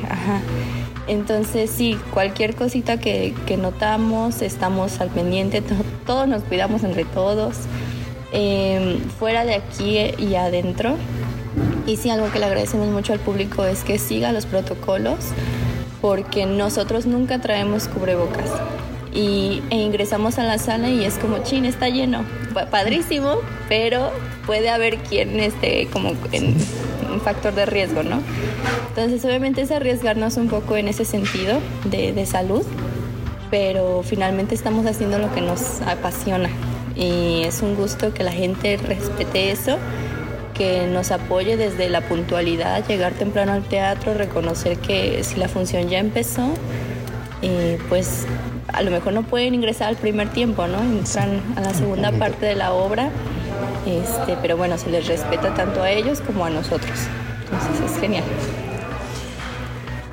Entonces, 1.08 1.69
sí, 1.69 1.97
cualquier 2.13 2.56
cosita 2.56 2.99
que, 2.99 3.34
notamos, 3.58 4.41
estamos 4.41 4.99
al 4.99 5.08
pendiente, 5.08 5.63
todos 6.06 6.27
nos 6.27 6.43
cuidamos 6.43 6.84
entre 6.84 7.06
todos, 7.06 7.56
em, 8.34 8.99
fuera 9.17 9.45
de 9.45 9.56
aquí 9.56 9.97
y 10.17 10.36
adentro. 10.36 10.97
Y 11.88 11.95
sí, 11.95 12.10
algo 12.10 12.30
que 12.30 12.39
le 12.39 12.47
agradecemos 12.47 12.89
mucho 12.89 13.13
al 13.13 13.19
público 13.19 13.63
es 13.63 13.86
que 13.86 13.97
siga 13.97 14.34
los 14.34 14.45
protocolos, 14.45 15.19
porque 16.01 16.45
nosotros 16.45 17.06
nunca 17.06 17.39
traemos 17.39 17.88
cubrebocas. 17.88 18.49
Y, 19.13 19.62
e 19.69 19.76
ingresamos 19.76 20.39
a 20.39 20.43
la 20.43 20.58
sala 20.58 20.89
y 20.89 21.04
es 21.04 21.17
como, 21.17 21.39
chin, 21.39 21.65
está 21.65 21.89
lleno. 21.89 22.24
Padrísimo, 22.69 23.36
pero 23.67 24.12
puede 24.45 24.69
haber 24.69 24.97
quien 25.00 25.39
esté 25.39 25.88
como 25.91 26.13
en 26.32 26.56
un 27.12 27.19
factor 27.21 27.54
de 27.54 27.65
riesgo, 27.65 28.04
¿no? 28.04 28.21
Entonces 28.89 29.24
obviamente 29.26 29.62
es 29.62 29.71
arriesgarnos 29.71 30.38
un 30.38 30.47
poco 30.47 30.78
en 30.78 30.88
ese 30.88 31.06
sentido 31.06 31.60
de, 31.86 32.13
de 32.13 32.26
salud, 32.26 32.63
pero 33.50 34.02
finalmente 34.04 34.56
estamos 34.56 34.86
haciendo 34.86 35.17
lo 35.19 35.34
que 35.34 35.41
nos 35.41 35.82
apasiona 35.82 36.50
y 36.95 37.43
es 37.43 37.62
un 37.62 37.76
gusto 37.76 38.13
que 38.13 38.24
la 38.24 38.32
gente 38.32 38.78
respete 38.78 39.52
eso, 39.52 39.78
que 40.54 40.88
nos 40.88 41.12
apoye 41.12 41.58
desde 41.58 41.89
la 41.89 42.02
puntualidad, 42.02 42.86
llegar 42.88 43.13
temprano 43.13 43.54
al 43.54 43.63
teatro, 43.63 44.13
reconocer 44.13 44.78
que 44.78 45.24
si 45.24 45.38
la 45.38 45.47
función 45.47 45.89
ya 45.89 46.00
empezó, 46.00 46.50
eh, 47.41 47.80
pues 47.89 48.26
a 48.73 48.81
lo 48.81 48.91
mejor 48.91 49.13
no 49.13 49.23
pueden 49.23 49.53
ingresar 49.53 49.89
al 49.89 49.97
primer 49.97 50.29
tiempo, 50.29 50.67
¿no? 50.67 50.81
Entran 50.81 51.41
a 51.55 51.62
la 51.62 51.73
segunda 51.73 52.12
parte 52.12 52.45
de 52.45 52.55
la 52.55 52.73
obra 52.73 53.12
este, 53.86 54.38
pero 54.41 54.57
bueno, 54.57 54.77
se 54.77 54.89
les 54.89 55.07
respeta 55.07 55.53
tanto 55.53 55.81
a 55.81 55.91
ellos 55.91 56.21
como 56.21 56.45
a 56.45 56.49
nosotros. 56.49 56.99
Entonces 57.43 57.91
es 57.91 57.99
genial. 57.99 58.23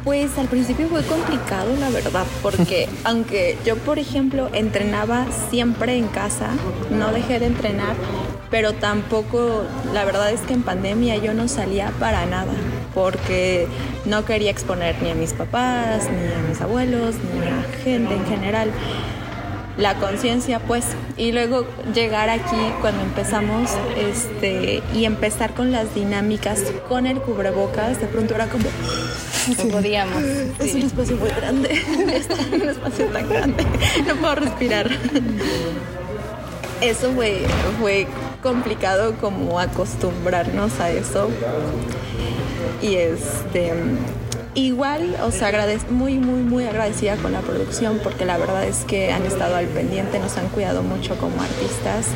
Pues 0.05 0.39
al 0.39 0.49
principio 0.49 0.89
fue 0.89 1.03
complicado, 1.03 1.77
la 1.79 1.91
verdad, 1.91 2.25
porque 2.43 2.89
aunque 3.05 3.59
yo, 3.67 3.77
por 3.77 3.99
ejemplo, 3.99 4.49
entrenaba 4.55 5.27
siempre 5.51 5.97
en 5.97 6.07
casa, 6.07 6.51
no 6.91 7.13
dejé 7.13 7.39
de 7.39 7.47
entrenar, 7.47 7.95
pero 8.51 8.73
tampoco, 8.73 9.65
la 9.93 10.05
verdad 10.05 10.31
es 10.33 10.41
que 10.41 10.55
en 10.55 10.63
pandemia 10.63 11.17
yo 11.17 11.35
no 11.35 11.47
salía 11.47 11.93
para 12.01 12.25
nada, 12.25 12.53
porque 12.95 13.67
no 14.05 14.25
quería 14.25 14.51
exponer 14.51 15.01
ni 15.03 15.11
a 15.11 15.15
mis 15.15 15.33
papás, 15.33 16.09
ni 16.11 16.33
a 16.33 16.49
mis 16.49 16.61
abuelos, 16.61 17.17
ni 17.17 17.47
a 17.47 17.63
gente 17.85 18.15
en 18.15 18.27
general 18.27 18.71
la 19.79 19.95
conciencia, 19.95 20.59
pues. 20.59 20.85
Y 21.17 21.33
luego 21.33 21.65
llegar 21.95 22.29
aquí 22.29 22.57
cuando 22.81 23.03
empezamos 23.03 23.71
este, 23.97 24.83
y 24.95 25.05
empezar 25.05 25.55
con 25.55 25.73
las 25.73 25.95
dinámicas 25.95 26.63
con 26.89 27.07
el 27.07 27.21
cubrebocas, 27.21 28.01
de 28.01 28.07
pronto 28.07 28.35
era 28.35 28.49
como... 28.49 28.65
No 29.49 29.71
podíamos. 29.71 30.23
Es 30.59 30.75
un 30.75 30.83
espacio 30.83 31.17
muy 31.17 31.31
grande. 31.31 31.71
Es 32.13 32.29
un 32.53 32.69
espacio 32.69 33.07
tan 33.07 33.29
grande. 33.29 33.65
No 34.07 34.17
puedo 34.17 34.35
respirar. 34.35 34.91
Eso 36.83 37.13
fue, 37.13 37.47
fue 37.81 38.07
complicado 38.43 39.15
como 39.21 39.59
acostumbrarnos 39.59 40.79
a 40.81 40.91
eso. 40.91 41.31
Y 42.83 42.95
este 42.97 43.73
igual, 44.59 45.17
o 45.23 45.31
sea, 45.31 45.53
muy, 45.91 46.19
muy, 46.19 46.43
muy 46.43 46.65
agradecida 46.65 47.17
con 47.17 47.33
la 47.33 47.41
producción 47.41 48.01
porque 48.03 48.25
la 48.25 48.39
verdad 48.39 48.65
es 48.65 48.85
que 48.85 49.13
han 49.13 49.25
estado 49.25 49.57
al 49.57 49.67
pendiente, 49.67 50.19
nos 50.19 50.37
han 50.37 50.49
cuidado 50.49 50.83
mucho 50.83 51.17
como 51.17 51.41
artistas. 51.41 52.07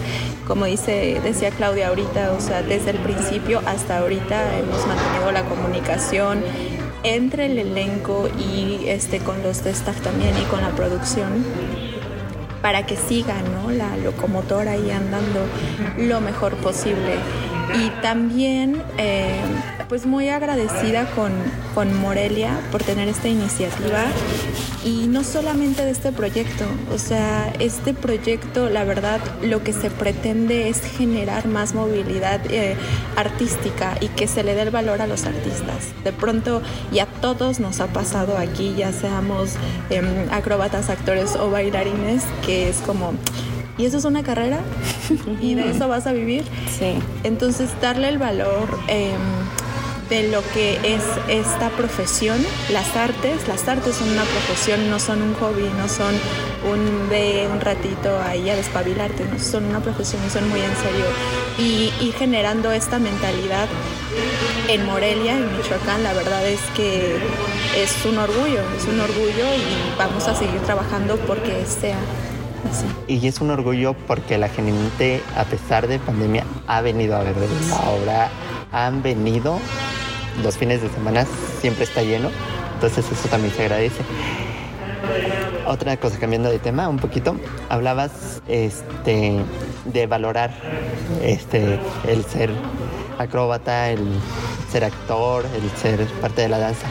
Como 0.46 0.64
dice, 0.64 1.20
decía 1.22 1.50
Claudia 1.50 1.88
ahorita, 1.88 2.32
o 2.32 2.40
sea, 2.40 2.62
desde 2.62 2.90
el 2.90 2.98
principio 2.98 3.62
hasta 3.66 3.98
ahorita 3.98 4.58
hemos 4.58 4.86
mantenido 4.86 5.32
la 5.32 5.44
comunicación 5.44 6.42
entre 7.04 7.46
el 7.46 7.58
elenco 7.58 8.28
y 8.38 8.88
este 8.88 9.18
con 9.18 9.42
los 9.42 9.64
de 9.64 9.70
staff 9.70 10.00
también 10.02 10.34
y 10.38 10.44
con 10.44 10.60
la 10.60 10.70
producción 10.70 11.44
para 12.60 12.86
que 12.86 12.96
siga 12.96 13.34
¿no? 13.42 13.72
la 13.72 13.96
locomotora 13.96 14.72
ahí 14.72 14.90
andando 14.90 15.40
lo 15.98 16.20
mejor 16.20 16.54
posible. 16.56 17.16
Y 17.74 17.90
también 18.02 18.82
eh, 18.98 19.40
pues 19.88 20.06
muy 20.06 20.28
agradecida 20.28 21.06
con, 21.14 21.32
con 21.74 21.98
Morelia 22.00 22.58
por 22.70 22.82
tener 22.82 23.08
esta 23.08 23.28
iniciativa 23.28 24.04
y 24.84 25.06
no 25.06 25.22
solamente 25.24 25.84
de 25.84 25.90
este 25.90 26.12
proyecto, 26.12 26.64
o 26.92 26.98
sea, 26.98 27.52
este 27.58 27.94
proyecto 27.94 28.68
la 28.68 28.84
verdad 28.84 29.20
lo 29.42 29.62
que 29.62 29.72
se 29.72 29.90
pretende 29.90 30.68
es 30.68 30.80
generar 30.80 31.46
más 31.46 31.74
movilidad 31.74 32.40
eh, 32.50 32.76
artística 33.16 33.96
y 34.00 34.08
que 34.08 34.26
se 34.26 34.42
le 34.42 34.54
dé 34.54 34.62
el 34.62 34.70
valor 34.70 35.02
a 35.02 35.06
los 35.06 35.24
artistas. 35.24 35.88
De 36.04 36.12
pronto 36.12 36.62
y 36.92 36.98
a 36.98 37.06
todos 37.06 37.60
nos 37.60 37.80
ha 37.80 37.86
pasado 37.86 38.36
aquí, 38.38 38.74
ya 38.76 38.92
seamos 38.92 39.54
em, 39.90 40.06
acróbatas, 40.30 40.90
actores 40.90 41.36
o 41.36 41.50
bailarines, 41.50 42.24
que 42.44 42.68
es 42.68 42.76
como 42.78 43.12
¿y 43.78 43.86
eso 43.86 43.98
es 43.98 44.04
una 44.04 44.22
carrera? 44.22 44.60
¿Y 45.40 45.54
de 45.54 45.70
eso 45.70 45.88
vas 45.88 46.06
a 46.06 46.12
vivir? 46.12 46.44
Sí. 46.78 46.94
Entonces, 47.24 47.70
darle 47.80 48.08
el 48.08 48.18
valor 48.18 48.78
eh, 48.88 49.12
de 50.12 50.28
lo 50.28 50.42
que 50.52 50.74
es 50.84 51.02
esta 51.28 51.70
profesión, 51.70 52.36
las 52.70 52.96
artes. 52.96 53.48
Las 53.48 53.66
artes 53.66 53.96
son 53.96 54.10
una 54.10 54.24
profesión, 54.24 54.90
no 54.90 55.00
son 55.00 55.22
un 55.22 55.32
hobby, 55.32 55.66
no 55.78 55.88
son 55.88 56.14
un 56.70 57.08
de 57.08 57.48
un 57.50 57.58
ratito 57.62 58.20
ahí 58.20 58.50
a 58.50 58.56
despabilarte, 58.56 59.24
no 59.24 59.38
son 59.38 59.64
una 59.64 59.80
profesión 59.80 60.20
son 60.30 60.50
muy 60.50 60.60
en 60.60 60.76
serio. 60.76 61.06
Y 61.58 62.12
generando 62.18 62.70
esta 62.72 62.98
mentalidad 62.98 63.68
en 64.68 64.84
Morelia, 64.84 65.32
en 65.32 65.56
Michoacán, 65.56 66.02
la 66.02 66.12
verdad 66.12 66.46
es 66.46 66.60
que 66.76 67.16
es 67.74 68.04
un 68.04 68.18
orgullo, 68.18 68.60
es 68.76 68.84
un 68.84 69.00
orgullo 69.00 69.46
y 69.56 69.96
vamos 69.98 70.28
a 70.28 70.34
seguir 70.34 70.60
trabajando 70.60 71.16
porque 71.26 71.64
sea 71.64 71.96
así. 72.70 72.84
Y 73.08 73.26
es 73.26 73.40
un 73.40 73.48
orgullo 73.48 73.94
porque 74.06 74.36
la 74.36 74.50
gente, 74.50 75.22
a 75.38 75.44
pesar 75.44 75.86
de 75.86 75.98
pandemia, 75.98 76.44
ha 76.66 76.82
venido 76.82 77.16
a 77.16 77.22
ver 77.22 77.34
la 77.70 77.80
obra, 77.88 78.30
han 78.72 79.02
venido 79.02 79.58
los 80.42 80.56
fines 80.56 80.82
de 80.82 80.88
semana 80.88 81.26
siempre 81.60 81.84
está 81.84 82.02
lleno, 82.02 82.30
entonces 82.74 83.04
eso 83.10 83.28
también 83.28 83.52
se 83.54 83.62
agradece. 83.62 84.02
Otra 85.66 85.96
cosa, 85.96 86.18
cambiando 86.18 86.50
de 86.50 86.58
tema 86.58 86.88
un 86.88 86.98
poquito, 86.98 87.36
hablabas 87.68 88.42
este, 88.48 89.38
de 89.84 90.06
valorar 90.06 90.52
este, 91.22 91.78
el 92.08 92.24
ser 92.24 92.50
acróbata, 93.18 93.90
el 93.90 94.06
ser 94.70 94.84
actor, 94.84 95.44
el 95.54 95.70
ser 95.78 96.06
parte 96.20 96.42
de 96.42 96.48
la 96.48 96.58
danza. 96.58 96.86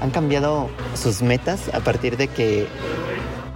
¿Han 0.00 0.10
cambiado 0.10 0.68
sus 0.94 1.22
metas 1.22 1.72
a 1.72 1.80
partir 1.80 2.16
de 2.16 2.28
que 2.28 2.66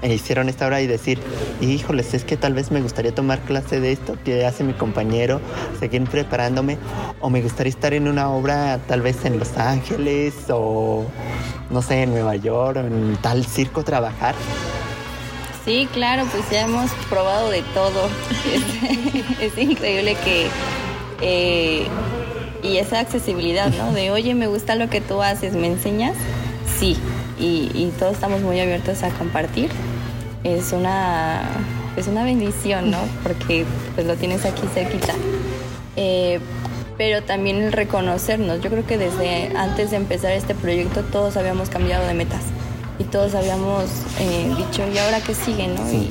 e 0.02 0.14
hicieron 0.14 0.48
esta 0.48 0.66
obra 0.66 0.80
y 0.80 0.86
decir, 0.86 1.18
híjoles, 1.60 2.14
es 2.14 2.24
que 2.24 2.36
tal 2.36 2.54
vez 2.54 2.70
me 2.70 2.80
gustaría 2.80 3.14
tomar 3.14 3.40
clase 3.40 3.80
de 3.80 3.92
esto 3.92 4.16
que 4.24 4.44
hace 4.44 4.64
mi 4.64 4.72
compañero, 4.72 5.40
seguir 5.78 6.04
preparándome, 6.04 6.78
o 7.20 7.30
me 7.30 7.42
gustaría 7.42 7.70
estar 7.70 7.94
en 7.94 8.08
una 8.08 8.30
obra 8.30 8.78
tal 8.86 9.02
vez 9.02 9.24
en 9.24 9.38
Los 9.38 9.56
Ángeles 9.56 10.34
o 10.50 11.04
no 11.70 11.82
sé, 11.82 12.02
en 12.02 12.10
Nueva 12.10 12.36
York 12.36 12.76
o 12.76 12.80
en 12.80 13.16
tal 13.20 13.44
circo 13.44 13.84
trabajar. 13.84 14.34
Sí, 15.64 15.88
claro, 15.92 16.24
pues 16.30 16.48
ya 16.50 16.62
hemos 16.62 16.92
probado 17.10 17.50
de 17.50 17.62
todo. 17.74 18.08
es, 19.40 19.58
increíble 19.58 20.16
que... 20.24 20.46
Eh, 21.20 21.86
y 22.62 22.78
esa 22.78 23.00
accesibilidad, 23.00 23.72
¿no? 23.72 23.92
De, 23.92 24.10
oye, 24.10 24.34
me 24.34 24.46
gusta 24.46 24.74
lo 24.76 24.88
que 24.88 25.00
tú 25.00 25.22
haces, 25.22 25.54
¿me 25.54 25.66
enseñas? 25.66 26.16
Sí, 26.78 26.96
y, 27.38 27.92
todos 27.98 28.14
estamos 28.14 28.40
muy 28.42 28.60
abiertos 28.60 29.02
a 29.02 29.10
compartir. 29.10 29.70
Es 30.44 30.72
una, 30.72 31.42
es 31.96 32.06
una 32.06 32.24
bendición, 32.24 32.90
¿no? 32.90 32.98
Porque 33.22 33.64
pues 33.94 34.06
lo 34.06 34.16
tienes 34.16 34.44
aquí 34.44 34.66
cerquita. 34.72 35.14
Eh, 35.96 36.40
pero 36.98 37.22
también 37.22 37.56
el 37.62 37.72
reconocernos. 37.72 38.62
Yo 38.62 38.70
creo 38.70 38.86
que 38.86 38.98
desde 38.98 39.56
antes 39.56 39.90
de 39.90 39.96
empezar 39.96 40.32
este 40.32 40.54
proyecto 40.54 41.02
todos 41.02 41.36
habíamos 41.36 41.68
cambiado 41.68 42.06
de 42.06 42.14
metas 42.14 42.42
y 42.98 43.04
todos 43.04 43.34
habíamos 43.34 43.84
eh, 44.18 44.50
dicho, 44.56 44.82
¿y 44.92 44.98
ahora 44.98 45.20
qué 45.20 45.34
sigue? 45.34 45.68
No? 45.68 45.90
Y, 45.92 46.08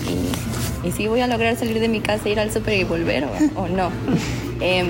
y, 0.88 0.92
si 0.92 1.08
voy 1.08 1.22
a 1.22 1.28
lograr 1.28 1.56
salir 1.56 1.80
de 1.80 1.88
mi 1.88 2.00
casa, 2.00 2.30
ir 2.30 2.40
al 2.40 2.52
súper 2.52 2.76
y 2.76 2.84
volver 2.84 3.26
o, 3.26 3.62
o 3.62 3.68
no. 3.68 3.90
Em, 4.62 4.88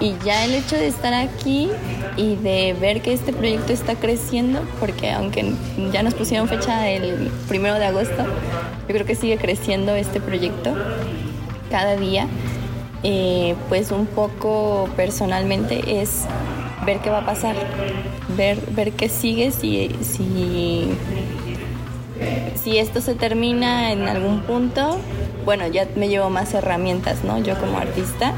y 0.00 0.14
ya 0.24 0.44
el 0.44 0.54
hecho 0.54 0.76
de 0.76 0.86
estar 0.86 1.14
aquí 1.14 1.70
y 2.16 2.36
de 2.36 2.76
ver 2.78 3.00
que 3.00 3.12
este 3.12 3.32
proyecto 3.32 3.72
está 3.72 3.94
creciendo, 3.94 4.60
porque 4.80 5.10
aunque 5.10 5.52
ya 5.92 6.02
nos 6.02 6.14
pusieron 6.14 6.48
fecha 6.48 6.88
el 6.90 7.30
primero 7.48 7.74
de 7.76 7.86
agosto, 7.86 8.24
yo 8.86 8.88
creo 8.88 9.06
que 9.06 9.14
sigue 9.14 9.38
creciendo 9.38 9.94
este 9.94 10.20
proyecto 10.20 10.74
cada 11.70 11.96
día. 11.96 12.26
Eh, 13.06 13.54
pues 13.68 13.90
un 13.90 14.06
poco 14.06 14.88
personalmente 14.96 16.00
es 16.00 16.24
ver 16.86 17.00
qué 17.00 17.10
va 17.10 17.18
a 17.18 17.26
pasar, 17.26 17.54
ver, 18.36 18.58
ver 18.70 18.92
qué 18.92 19.10
sigue, 19.10 19.50
si, 19.50 19.90
si, 20.00 20.88
si 22.62 22.78
esto 22.78 23.02
se 23.02 23.14
termina 23.14 23.92
en 23.92 24.08
algún 24.08 24.40
punto, 24.40 24.98
bueno, 25.44 25.66
ya 25.66 25.86
me 25.96 26.08
llevo 26.08 26.30
más 26.30 26.54
herramientas, 26.54 27.24
¿no? 27.24 27.38
Yo 27.38 27.58
como 27.58 27.76
artista 27.76 28.32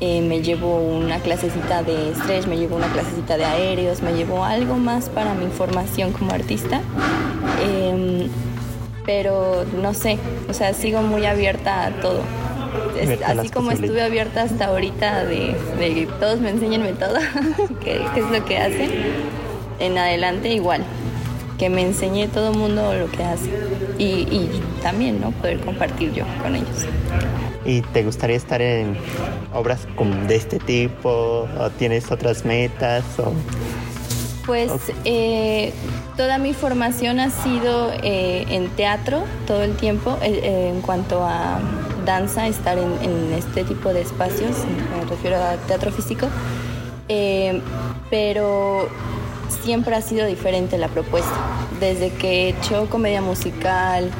eh, 0.00 0.20
me 0.20 0.42
llevo 0.42 0.76
una 0.78 1.18
clasecita 1.20 1.82
de 1.82 2.14
stretch, 2.14 2.46
me 2.46 2.56
llevo 2.56 2.76
una 2.76 2.88
clasecita 2.88 3.36
de 3.36 3.44
aéreos, 3.44 4.02
me 4.02 4.12
llevo 4.12 4.44
algo 4.44 4.76
más 4.76 5.08
para 5.08 5.34
mi 5.34 5.46
formación 5.46 6.12
como 6.12 6.32
artista. 6.32 6.80
Em, 7.62 8.28
pero 9.06 9.64
no 9.80 9.94
sé, 9.94 10.18
o 10.48 10.54
sea, 10.54 10.72
sigo 10.72 11.02
muy 11.02 11.26
abierta 11.26 11.86
a 11.86 11.90
todo. 12.00 12.22
así 13.26 13.50
como 13.50 13.70
estuve 13.70 14.02
abierta 14.02 14.42
hasta 14.42 14.66
ahorita 14.66 15.24
de, 15.24 15.56
que 15.78 16.08
todos 16.18 16.40
me 16.40 16.50
enseñenme 16.50 16.92
todo, 16.94 17.16
qué 17.84 18.00
es 18.16 18.30
lo 18.30 18.44
que 18.44 18.58
hacen, 18.58 18.90
en 19.78 19.98
adelante 19.98 20.52
igual 20.52 20.84
que 21.58 21.68
me 21.68 21.82
enseñe 21.82 22.28
todo 22.28 22.50
el 22.52 22.58
mundo 22.58 22.94
lo 22.94 23.10
que 23.10 23.22
hace 23.22 23.50
y, 23.98 24.04
y, 24.04 24.62
también 24.82 25.20
no 25.20 25.30
poder 25.30 25.60
compartir 25.60 26.12
yo 26.12 26.24
con 26.42 26.56
ellos. 26.56 26.86
¿Y 27.64 27.80
te 27.80 28.04
gustaría 28.04 28.36
estar 28.36 28.60
en 28.60 28.96
obras 29.54 29.86
como 29.96 30.14
de 30.26 30.36
este 30.36 30.58
tipo? 30.58 31.48
¿O 31.58 31.70
tienes 31.70 32.10
otras 32.10 32.44
metas? 32.44 33.04
O... 33.18 33.32
Pues 34.44 34.70
eh, 35.06 35.72
toda 36.18 36.36
mi 36.36 36.52
formación 36.52 37.18
ha 37.18 37.30
sido 37.30 37.90
eh, 38.02 38.44
en 38.50 38.68
teatro 38.70 39.24
todo 39.46 39.62
el 39.62 39.74
tiempo, 39.76 40.18
eh, 40.20 40.70
en 40.74 40.82
cuanto 40.82 41.24
a 41.24 41.58
danza, 42.04 42.46
estar 42.46 42.76
en, 42.76 42.92
en, 43.00 43.32
este 43.32 43.64
tipo 43.64 43.94
de 43.94 44.02
espacios, 44.02 44.50
me 44.94 45.08
refiero 45.08 45.36
a 45.36 45.56
teatro 45.66 45.90
físico, 45.90 46.28
pero 48.10 48.90
siempre 49.48 49.94
ha 49.94 50.00
sido 50.00 50.26
diferente 50.26 50.78
la 50.78 50.88
propuesta. 50.88 51.34
Desde 51.80 52.10
que 52.10 52.28
he 52.28 52.48
hecho 52.50 52.88
comedia 52.88 53.20
musical, 53.20 54.10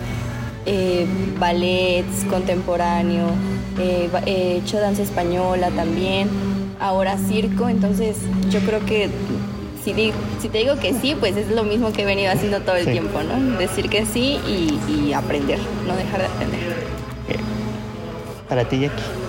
eh, 0.67 1.07
ballets 1.39 2.25
contemporáneo, 2.31 3.27
eh, 3.79 4.09
he 4.27 4.57
hecho 4.57 4.79
danza 4.79 5.03
española 5.03 5.71
también, 5.71 6.29
ahora 6.81 7.19
circo, 7.19 7.69
entonces 7.69 8.17
yo 8.51 8.61
creo 8.61 8.85
que 8.85 9.11
si, 9.85 9.93
si 10.41 10.49
te 10.49 10.59
digo 10.59 10.77
que 10.77 10.95
sí, 10.95 11.15
pues 11.19 11.37
es 11.37 11.51
lo 11.51 11.65
mismo 11.65 11.93
que 11.93 12.03
he 12.03 12.07
venido 12.07 12.33
haciendo 12.33 12.61
todo 12.61 12.77
el 12.77 12.87
tiempo, 12.87 13.21
¿no? 13.23 13.59
Decir 13.59 13.91
que 13.91 14.07
sí 14.07 14.41
y, 14.47 15.13
aprender, 15.13 15.59
no 15.87 15.95
dejar 15.95 16.21
de 16.21 16.27
aprender. 16.27 16.95
Para 18.49 18.67
ti, 18.67 18.81
Jackie. 18.81 19.24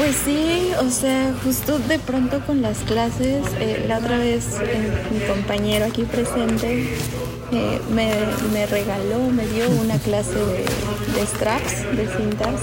Pues 0.00 0.16
sí, 0.16 0.70
o 0.80 0.88
sea, 0.88 1.34
justo 1.44 1.78
de 1.78 1.98
pronto 1.98 2.40
con 2.46 2.62
las 2.62 2.78
clases, 2.78 3.44
eh, 3.60 3.84
la 3.86 3.98
otra 3.98 4.16
vez 4.16 4.46
mi 5.12 5.20
compañero 5.26 5.84
aquí 5.84 6.04
presente 6.04 6.96
me, 7.92 8.66
regaló, 8.66 9.18
me 9.30 9.46
dio 9.46 9.68
una 9.68 9.98
clase 9.98 10.36
de, 10.36 11.26
straps, 11.26 11.94
de 11.94 12.08
cintas. 12.16 12.62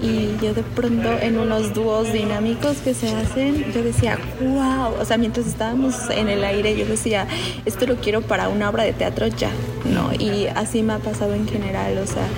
Y 0.00 0.36
yo 0.40 0.54
de 0.54 0.62
pronto 0.62 1.18
en 1.18 1.36
unos 1.36 1.74
dúos 1.74 2.12
dinámicos 2.12 2.76
que 2.76 2.94
se 2.94 3.12
hacen, 3.12 3.72
yo 3.72 3.82
decía, 3.82 4.16
wow, 4.40 5.00
o 5.00 5.04
sea, 5.04 5.18
mientras 5.18 5.48
estábamos 5.48 5.96
en 6.10 6.28
el 6.28 6.44
aire, 6.44 6.76
yo 6.76 6.86
decía, 6.86 7.26
esto 7.64 7.86
lo 7.86 7.96
quiero 7.96 8.22
para 8.22 8.48
una 8.50 8.70
obra 8.70 8.84
de 8.84 8.92
teatro 8.92 9.26
ya, 9.26 9.50
¿no? 9.84 10.12
Y 10.16 10.46
así 10.46 10.84
me 10.84 10.92
ha 10.92 10.98
pasado 10.98 11.34
en 11.34 11.48
general, 11.48 11.98
o 11.98 12.06
sea, 12.06 12.28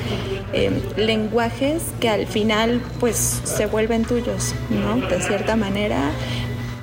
em, 0.52 0.74
lenguajes 0.96 1.82
que 2.00 2.08
al 2.08 2.26
final 2.26 2.80
pues 3.00 3.16
se 3.44 3.66
vuelven 3.66 4.04
tuyos, 4.04 4.54
¿no? 4.70 4.96
De 5.06 5.20
cierta 5.20 5.56
manera 5.56 6.10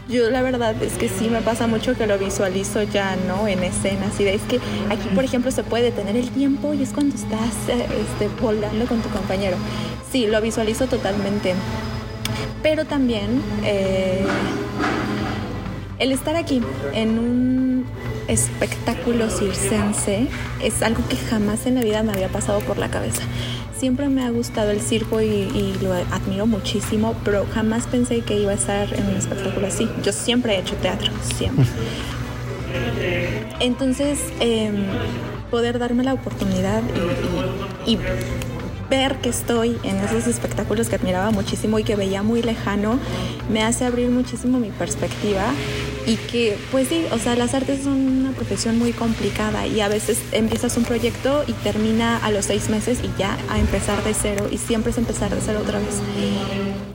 Yo 0.07 0.29
la 0.29 0.43
verdad 0.43 0.75
es 0.83 0.93
que 0.93 1.09
sí 1.09 1.29
me 1.29 1.41
pasa 1.41 1.65
mucho 1.65 1.95
que 1.95 2.05
lo 2.05 2.19
visualizo 2.19 2.83
ya, 2.83 3.15
¿no? 3.27 3.47
En 3.47 3.63
escenas. 3.63 4.19
Y 4.19 4.25
ves 4.25 4.41
que 4.47 4.57
aquí, 4.89 5.09
por 5.15 5.23
ejemplo, 5.23 5.49
se 5.49 5.63
puede 5.63 5.85
detener 5.85 6.15
el 6.15 6.29
tiempo 6.29 6.75
y 6.75 6.83
es 6.83 6.91
cuando 6.93 7.15
estás 7.15 7.53
eh, 7.69 7.87
este, 8.03 8.29
volando 8.39 8.85
con 8.85 9.01
tu 9.01 9.09
compañero. 9.09 9.57
Sí, 10.11 10.27
lo 10.27 10.39
visualizo 10.41 10.85
totalmente. 10.85 11.55
Pero 12.61 12.85
también 12.85 13.41
eh, 13.63 14.25
el 15.97 16.11
estar 16.11 16.35
aquí 16.35 16.61
en 16.93 17.17
un 17.17 17.64
espectáculo 18.27 19.29
circense 19.29 20.27
es 20.63 20.81
algo 20.81 21.07
que 21.07 21.17
jamás 21.17 21.65
en 21.65 21.75
la 21.75 21.81
vida 21.81 22.03
me 22.03 22.11
había 22.11 22.29
pasado 22.29 22.59
por 22.61 22.77
la 22.77 22.89
cabeza. 22.89 23.21
Siempre 23.77 24.07
me 24.07 24.23
ha 24.23 24.29
gustado 24.29 24.71
el 24.71 24.81
circo 24.81 25.21
y, 25.21 25.75
lo 25.81 25.93
admiro 25.93 26.47
muchísimo, 26.47 27.15
pero 27.23 27.45
jamás 27.53 27.85
pensé 27.87 28.21
que 28.21 28.39
iba 28.39 28.51
a 28.51 28.55
estar 28.55 28.93
en 28.93 29.05
un 29.05 29.15
espectáculo 29.15 29.67
así. 29.67 29.89
Yo 30.03 30.11
siempre 30.11 30.55
he 30.55 30.59
hecho 30.59 30.75
teatro, 30.75 31.11
siempre. 31.35 31.65
Entonces, 33.59 34.19
em, 34.39 34.85
poder 35.51 35.77
darme 35.77 36.03
la 36.03 36.13
oportunidad 36.13 36.81
y 37.85 37.97
ver 38.89 39.17
que 39.17 39.29
estoy 39.29 39.77
en 39.83 39.97
esos 39.97 40.27
espectáculos 40.27 40.89
que 40.89 40.95
admiraba 40.95 41.31
muchísimo 41.31 41.79
y 41.79 41.83
que 41.83 41.95
veía 41.95 42.23
muy 42.23 42.41
lejano, 42.41 42.99
me 43.51 43.63
hace 43.63 43.85
abrir 43.85 44.09
muchísimo 44.09 44.59
mi 44.59 44.69
perspectiva 44.69 45.45
y 46.07 46.15
que 46.15 46.57
pues 46.71 46.87
sí, 46.87 47.05
o 47.11 47.17
sea, 47.17 47.35
las 47.35 47.53
artes 47.53 47.83
son 47.83 47.93
una 47.93 48.31
profesión 48.31 48.77
muy 48.77 48.91
complicada 48.91 49.65
y 49.67 49.81
a 49.81 49.87
veces 49.87 50.19
empiezas 50.31 50.77
un 50.77 50.83
proyecto 50.83 51.43
y 51.47 51.53
termina 51.53 52.17
a 52.17 52.31
los 52.31 52.45
seis 52.45 52.69
meses 52.69 52.99
y 53.03 53.09
ya 53.17 53.37
a 53.49 53.59
empezar 53.59 54.03
de 54.03 54.13
cero 54.13 54.47
y 54.51 54.57
siempre 54.57 54.91
es 54.91 54.97
empezar 54.97 55.33
de 55.33 55.41
cero 55.43 55.59
otra 55.63 55.79
vez. 55.79 56.01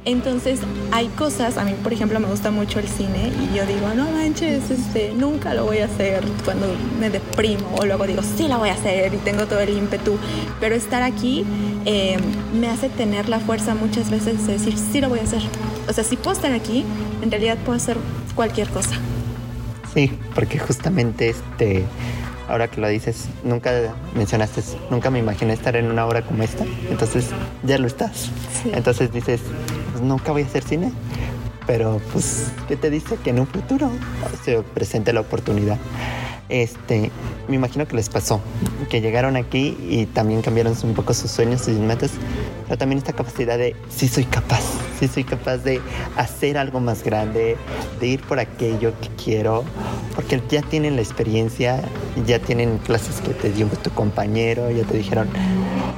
Entonces 0.04 0.60
hay 0.92 1.08
cosas, 1.08 1.58
a 1.58 1.64
mí 1.64 1.74
por 1.82 1.92
ejemplo 1.92 2.20
me 2.20 2.28
gusta 2.28 2.50
mucho 2.50 2.78
el 2.78 2.88
cine 2.88 3.32
y 3.42 3.56
yo 3.56 3.66
digo, 3.66 3.92
no 3.94 4.10
manches, 4.10 4.70
este, 4.70 5.12
nunca 5.12 5.54
lo 5.54 5.64
voy 5.64 5.78
a 5.78 5.86
hacer 5.86 6.22
cuando 6.44 6.66
me 6.98 7.10
deprimo 7.10 7.74
o 7.76 7.84
luego 7.84 8.06
digo, 8.06 8.22
sí 8.22 8.48
lo 8.48 8.58
voy 8.58 8.70
a 8.70 8.74
hacer 8.74 9.12
y 9.12 9.18
tengo 9.18 9.46
todo 9.46 9.60
el 9.60 9.70
ímpetu, 9.70 10.16
pero 10.60 10.74
estar 10.74 11.02
aquí 11.02 11.44
eh, 11.84 12.18
me 12.58 12.68
hace 12.68 12.88
tener 12.88 13.28
la 13.28 13.40
fuerza 13.40 13.74
muchas 13.74 14.10
veces 14.10 14.46
de 14.46 14.54
decir, 14.54 14.74
sí 14.76 15.00
lo 15.00 15.08
voy 15.08 15.18
a 15.18 15.22
hacer. 15.22 15.42
O 15.88 15.92
sea, 15.92 16.04
si 16.04 16.16
puedo 16.16 16.32
estar 16.32 16.52
aquí, 16.52 16.84
en 17.22 17.30
realidad 17.30 17.58
puedo 17.64 17.76
hacer 17.76 17.96
cualquier 18.40 18.70
cosa. 18.70 18.96
Sí, 19.92 20.18
porque 20.34 20.58
justamente 20.58 21.28
este, 21.28 21.84
ahora 22.48 22.68
que 22.68 22.80
lo 22.80 22.88
dices, 22.88 23.26
nunca 23.44 23.70
mencionaste, 24.14 24.62
nunca 24.88 25.10
me 25.10 25.18
imaginé 25.18 25.52
estar 25.52 25.76
en 25.76 25.90
una 25.90 26.06
obra 26.06 26.22
como 26.22 26.42
esta, 26.42 26.64
entonces 26.88 27.26
ya 27.64 27.76
lo 27.76 27.86
estás. 27.86 28.30
Entonces 28.72 29.12
dices, 29.12 29.42
pues 29.92 30.02
nunca 30.02 30.32
voy 30.32 30.40
a 30.40 30.46
hacer 30.46 30.62
cine, 30.62 30.90
pero 31.66 32.00
pues, 32.14 32.50
¿qué 32.66 32.76
te 32.76 32.88
dice? 32.88 33.18
Que 33.22 33.28
en 33.28 33.40
un 33.40 33.46
futuro 33.46 33.90
se 34.42 34.62
presente 34.62 35.12
la 35.12 35.20
oportunidad. 35.20 35.76
Este, 36.50 37.12
me 37.48 37.54
imagino 37.54 37.86
que 37.86 37.94
les 37.94 38.08
pasó, 38.08 38.40
que 38.88 39.00
llegaron 39.00 39.36
aquí 39.36 39.76
y 39.88 40.06
también 40.06 40.42
cambiaron 40.42 40.74
un 40.82 40.94
poco 40.94 41.14
sus 41.14 41.30
sueños, 41.30 41.60
sus 41.60 41.78
metas, 41.78 42.10
pero 42.66 42.76
también 42.76 42.98
esta 42.98 43.12
capacidad 43.12 43.56
de 43.56 43.76
sí 43.88 44.08
soy 44.08 44.24
capaz, 44.24 44.62
sí 44.98 45.06
soy 45.06 45.22
capaz 45.22 45.58
de 45.58 45.80
hacer 46.16 46.58
algo 46.58 46.80
más 46.80 47.04
grande, 47.04 47.56
de 48.00 48.06
ir 48.06 48.20
por 48.22 48.40
aquello 48.40 48.92
que 49.00 49.08
quiero, 49.22 49.64
porque 50.16 50.42
ya 50.48 50.62
tienen 50.62 50.96
la 50.96 51.02
experiencia, 51.02 51.82
ya 52.26 52.40
tienen 52.40 52.78
clases 52.78 53.20
que 53.20 53.32
te 53.32 53.52
dio 53.52 53.68
tu 53.68 53.90
compañero, 53.90 54.70
ya 54.70 54.82
te 54.84 54.96
dijeron 54.96 55.28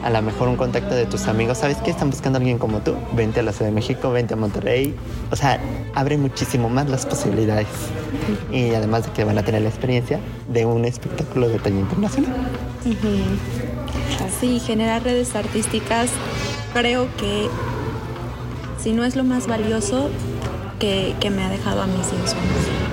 a 0.05 0.11
lo 0.11 0.21
mejor 0.21 0.49
un 0.49 0.57
contacto 0.57 0.95
de 0.95 1.07
tus 1.07 1.29
amigos, 1.29 1.59
¿sabes 1.59 1.77
qué? 1.79 1.91
Están 1.91 2.11
buscando 2.11 2.39
a 2.39 2.41
alguien 2.41 2.59
como 2.59 2.81
tú, 2.81 2.95
vente 3.15 3.41
a 3.41 3.43
la 3.43 3.53
Ciudad 3.53 3.71
de 3.71 3.75
México, 3.75 4.11
vente 4.11 4.35
a 4.35 4.37
Monterrey, 4.37 4.95
o 5.31 5.37
sea, 5.37 5.61
abre 5.95 6.19
muchísimo 6.19 6.69
más 6.69 6.89
las 6.91 7.07
posibilidades 7.07 7.69
y 8.53 8.75
además 8.75 9.05
de 9.07 9.13
que 9.13 9.25
van 9.25 9.39
a 9.39 9.45
tener 9.45 9.63
la 9.63 9.69
experiencia, 9.69 10.19
de 10.53 10.67
un 10.67 10.85
espectáculo 10.85 11.49
de 11.49 11.59
talla 11.59 11.81
internacional. 11.81 12.35
Sí, 14.41 14.61
generar 14.61 15.03
redes 15.03 15.35
artísticas 15.35 16.11
creo 16.73 17.09
que 17.17 17.49
si 18.83 18.93
no 18.93 19.05
es 19.05 19.15
lo 19.17 19.25
más 19.25 19.47
valioso 19.47 20.11
que, 20.79 21.31
me 21.31 21.45
ha 21.45 21.49
dejado 21.49 21.83
a 21.83 21.87
mí 21.87 21.95
Simpson. 22.03 22.41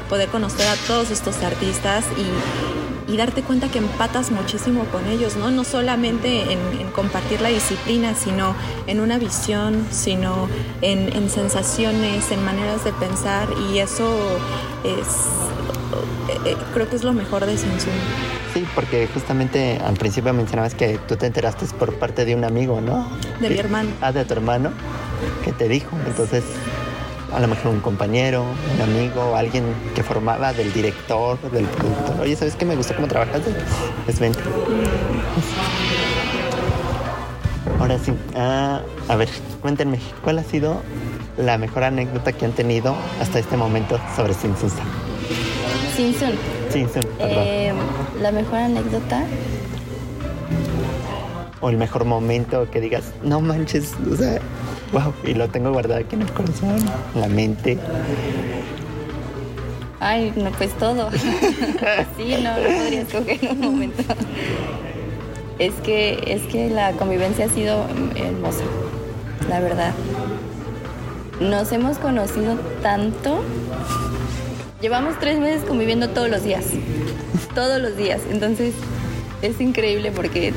Poder 0.10 0.30
conocer 0.30 0.68
a 0.68 0.76
todos 0.88 1.10
estos 1.10 1.42
artistas 1.42 2.06
y, 2.18 3.18
darte 3.18 3.42
cuenta 3.42 3.68
que 3.68 3.80
empatas 3.80 4.32
muchísimo 4.32 4.86
con 4.86 5.06
ellos, 5.08 5.36
¿no? 5.36 5.50
No 5.50 5.64
solamente 5.64 6.54
en, 6.54 6.60
compartir 6.92 7.42
la 7.42 7.50
disciplina, 7.50 8.14
sino 8.14 8.56
en 8.86 9.00
una 9.00 9.18
visión, 9.18 9.86
sino 9.90 10.48
en, 10.82 11.12
en 11.14 11.30
sensaciones, 11.30 12.32
en 12.32 12.46
maneras 12.46 12.86
de 12.86 12.94
pensar 12.94 13.48
y 13.72 13.80
eso 13.80 14.16
es 14.84 15.49
creo 16.74 16.90
que 16.90 16.96
es 16.96 17.04
lo 17.04 17.14
mejor 17.14 17.46
de 17.46 17.58
Samsung. 17.58 17.94
Sí, 18.54 18.66
porque 18.74 19.08
justamente 19.14 19.80
al 19.86 19.96
principio 19.96 20.34
mencionabas 20.34 20.74
que 20.74 20.98
tú 21.08 21.16
te 21.16 21.28
enteraste 21.28 21.66
por 21.78 21.94
parte 21.96 22.26
de 22.26 22.36
un 22.36 22.44
amigo, 22.44 22.82
¿no? 22.82 23.08
De 23.40 23.50
mi 23.50 23.58
hermano. 23.58 23.90
Ah, 24.02 24.12
de 24.12 24.26
tu 24.26 24.34
hermano, 24.34 24.72
que 25.44 25.52
te 25.52 25.68
dijo. 25.68 25.96
Entonces, 26.08 26.44
a 27.34 27.40
lo 27.40 27.48
mejor 27.48 27.72
un 27.72 27.80
compañero, 27.80 28.44
un 28.76 28.82
amigo, 28.82 29.36
alguien 29.36 29.64
que 29.94 30.04
formaba 30.04 30.54
del 30.54 30.74
director, 30.74 31.40
del 31.52 31.66
productor. 31.66 32.22
Oye, 32.22 32.36
¿sabes 32.36 32.56
qué 32.56 32.66
me 32.66 32.76
gustó 32.76 32.96
cómo 32.96 33.08
trabajas? 33.08 33.42
Es 34.08 34.20
vente. 34.20 34.40
Ahora 37.80 37.98
sí, 38.00 38.12
ah, 38.36 38.82
a 39.08 39.16
ver, 39.16 39.30
cuéntenme, 39.62 40.00
¿cuál 40.24 40.40
ha 40.40 40.44
sido 40.44 40.82
la 41.38 41.58
mejor 41.58 41.84
anécdota 41.84 42.34
que 42.34 42.46
han 42.46 42.52
tenido 42.52 42.96
hasta 43.22 43.40
este 43.40 43.56
momento 43.56 44.00
sobre 44.16 44.34
Sinsusa? 46.00 46.28
Simpson. 46.28 46.32
Simpson, 46.72 47.04
eh, 47.20 47.74
la 48.22 48.32
mejor 48.32 48.60
anécdota. 48.60 49.26
O 51.60 51.70
el 51.70 51.76
mejor 51.76 52.06
momento 52.06 52.72
que 52.72 52.80
digas, 52.80 53.12
no 53.22 53.42
manches, 53.42 53.96
o 54.10 54.16
sea, 54.16 54.40
wow, 54.94 55.14
y 55.26 55.34
lo 55.34 55.50
tengo 55.50 55.74
guardado 55.74 56.00
aquí 56.00 56.16
en 56.16 56.22
el 56.22 56.32
corazón, 56.32 56.78
en 57.16 57.20
la 57.20 57.28
mente. 57.28 57.78
Ay, 60.00 60.32
no, 60.38 60.52
pues 60.52 60.72
todo. 60.78 61.12
sí, 62.18 62.36
no, 62.42 62.58
no 62.58 62.78
podría 62.78 63.02
escoger 63.02 63.52
un 63.52 63.60
momento. 63.60 64.04
Es 65.58 65.74
que, 65.84 66.24
es 66.28 66.44
que 66.44 66.70
la 66.70 66.94
convivencia 66.94 67.48
ha 67.48 67.50
sido 67.50 67.86
hermosa, 68.16 68.64
la 69.50 69.60
verdad. 69.60 69.94
Nos 71.42 71.74
hemos 71.74 71.98
conocido 71.98 72.56
tanto 72.82 73.42
Llevamos 74.82 75.20
tres 75.20 75.40
meses 75.40 75.64
conviviendo 75.66 76.10
todos 76.10 76.30
los 76.30 76.44
días. 76.44 76.66
Todos 77.54 77.82
los 77.82 77.98
días. 77.98 78.22
Entonces 78.32 78.74
es 79.42 79.60
increíble 79.60 80.12
porque 80.12 80.54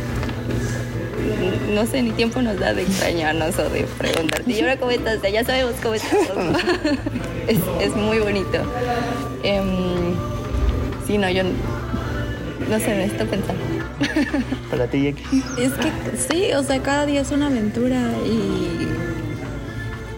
no 1.74 1.86
sé, 1.86 2.02
ni 2.02 2.10
tiempo 2.12 2.42
nos 2.42 2.58
da 2.58 2.74
de 2.74 2.82
extrañarnos 2.82 3.58
o 3.58 3.68
de 3.70 3.84
preguntarte, 3.98 4.50
¿y 4.50 4.60
ahora 4.60 4.76
cómo 4.76 4.90
estás? 4.90 5.20
ya 5.22 5.44
sabemos 5.44 5.74
cómo 5.82 5.94
estás. 5.94 6.18
es, 7.80 7.96
muy 7.96 8.18
bonito. 8.18 8.58
Em, 9.42 10.14
sí, 11.06 11.18
no, 11.18 11.30
yo 11.30 11.44
no 11.44 12.78
sé, 12.78 12.88
me 12.88 13.04
estoy 13.04 13.26
pensando. 13.26 13.62
Para 14.70 14.86
ti, 14.86 15.14
Es 15.58 15.72
que 15.72 15.92
sí, 16.16 16.52
o 16.52 16.62
sea, 16.62 16.82
cada 16.82 17.06
día 17.06 17.20
es 17.20 17.30
una 17.30 17.46
aventura 17.46 18.00
y 18.26 18.86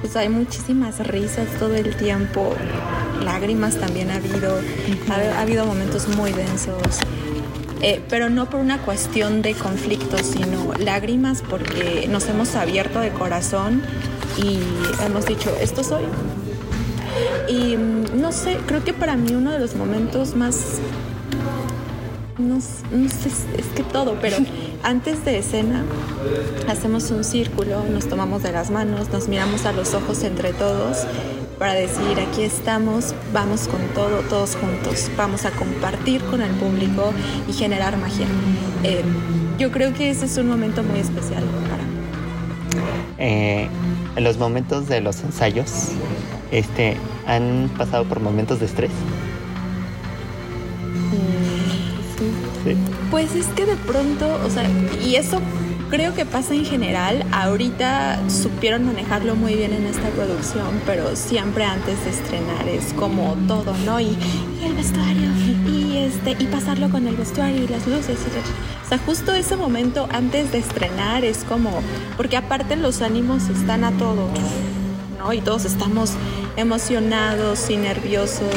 pues 0.00 0.16
hay 0.16 0.28
muchísimas 0.28 0.98
risas 1.06 1.46
todo 1.58 1.74
el 1.74 1.94
tiempo 1.96 2.54
lágrimas 3.22 3.76
también 3.76 4.10
ha 4.10 4.16
habido, 4.16 4.60
ha, 5.10 5.40
habido 5.40 5.64
momentos 5.66 6.08
muy 6.08 6.32
densos. 6.32 6.98
Eh, 7.82 8.00
pero 8.08 8.30
no 8.30 8.48
por 8.48 8.60
una 8.60 8.78
cuestión 8.78 9.42
de 9.42 9.54
conflicto, 9.54 10.16
sino 10.18 10.72
lágrimas 10.78 11.42
porque 11.42 12.08
nos 12.10 12.26
hemos 12.28 12.54
abierto 12.54 13.00
de 13.00 13.10
corazón 13.10 13.82
y 14.38 14.58
hemos 15.04 15.26
dicho, 15.26 15.54
esto 15.60 15.84
soy. 15.84 16.04
Y 17.48 17.76
mm, 17.76 18.20
no 18.20 18.32
sé, 18.32 18.58
creo 18.66 18.82
que 18.84 18.94
para 18.94 19.16
mí 19.16 19.34
uno 19.34 19.50
de 19.50 19.58
los 19.58 19.74
momentos 19.74 20.34
más, 20.34 20.78
no, 22.38 22.54
no 22.54 23.08
sé, 23.08 23.28
es 23.58 23.66
que 23.74 23.82
todo, 23.82 24.16
pero 24.20 24.38
antes 24.82 25.24
de 25.24 25.38
escena 25.38 25.84
hacemos 26.68 27.10
un 27.10 27.22
círculo, 27.22 27.84
nos 27.90 28.08
tomamos 28.08 28.42
de 28.42 28.52
las 28.52 28.70
manos, 28.70 29.10
nos 29.10 29.28
miramos 29.28 29.66
a 29.66 29.72
los 29.72 29.92
ojos 29.94 30.22
entre 30.24 30.52
todos 30.52 31.06
para 31.64 31.80
decir 31.80 32.20
aquí 32.20 32.42
estamos, 32.42 33.14
vamos 33.32 33.68
con 33.68 33.80
todo, 33.94 34.20
todos 34.28 34.54
juntos, 34.54 35.10
vamos 35.16 35.46
a 35.46 35.50
compartir 35.50 36.22
con 36.24 36.42
el 36.42 36.50
público 36.50 37.14
y 37.48 37.54
generar 37.54 37.96
magia. 37.96 38.26
Eh, 38.82 39.02
yo 39.58 39.72
creo 39.72 39.94
que 39.94 40.10
ese 40.10 40.26
es 40.26 40.36
un 40.36 40.46
momento 40.46 40.82
muy 40.82 40.98
especial 40.98 41.42
para 41.70 41.82
mí. 41.84 42.86
Eh, 43.16 43.68
en 44.14 44.24
los 44.24 44.36
momentos 44.36 44.88
de 44.88 45.00
los 45.00 45.22
ensayos, 45.22 45.88
este, 46.50 46.98
¿han 47.26 47.70
pasado 47.78 48.04
por 48.04 48.20
momentos 48.20 48.60
de 48.60 48.66
estrés? 48.66 48.90
Mm, 51.12 52.64
sí. 52.64 52.76
Pues 53.10 53.34
es 53.34 53.46
que 53.46 53.64
de 53.64 53.76
pronto, 53.76 54.38
o 54.44 54.50
sea, 54.50 54.68
y 55.02 55.14
eso 55.14 55.40
creo 55.90 56.14
que 56.14 56.24
pasa 56.24 56.54
en 56.54 56.64
general. 56.64 57.24
Ahorita 57.32 58.18
supieron 58.28 58.86
manejarlo 58.86 59.34
muy 59.36 59.54
bien 59.54 59.72
en 59.72 59.86
esta 59.86 60.08
producción, 60.10 60.80
pero 60.86 61.16
siempre 61.16 61.64
antes 61.64 62.04
de 62.04 62.10
estrenar 62.10 62.68
es 62.68 62.92
como 62.94 63.34
todo, 63.46 63.74
¿no? 63.84 64.00
Y, 64.00 64.16
el 64.64 64.72
vestuario, 64.72 65.28
y 65.70 65.98
este, 65.98 66.42
y 66.42 66.46
pasarlo 66.46 66.88
con 66.88 67.06
el 67.06 67.16
vestuario 67.16 67.64
y 67.64 67.68
las 67.68 67.86
luces. 67.86 68.18
Y, 68.18 68.84
o 68.84 68.88
sea, 68.88 68.98
justo 68.98 69.34
ese 69.34 69.56
momento 69.56 70.08
antes 70.10 70.52
de 70.52 70.58
estrenar 70.58 71.24
es 71.24 71.44
como, 71.44 71.82
porque 72.16 72.38
aparte 72.38 72.76
los 72.76 73.02
ánimos 73.02 73.48
están 73.50 73.84
a 73.84 73.92
todo, 73.92 74.28
¿no? 75.18 75.32
Y 75.34 75.42
todos 75.42 75.66
estamos 75.66 76.12
emocionados 76.56 77.68
y 77.68 77.76
nerviosos 77.76 78.54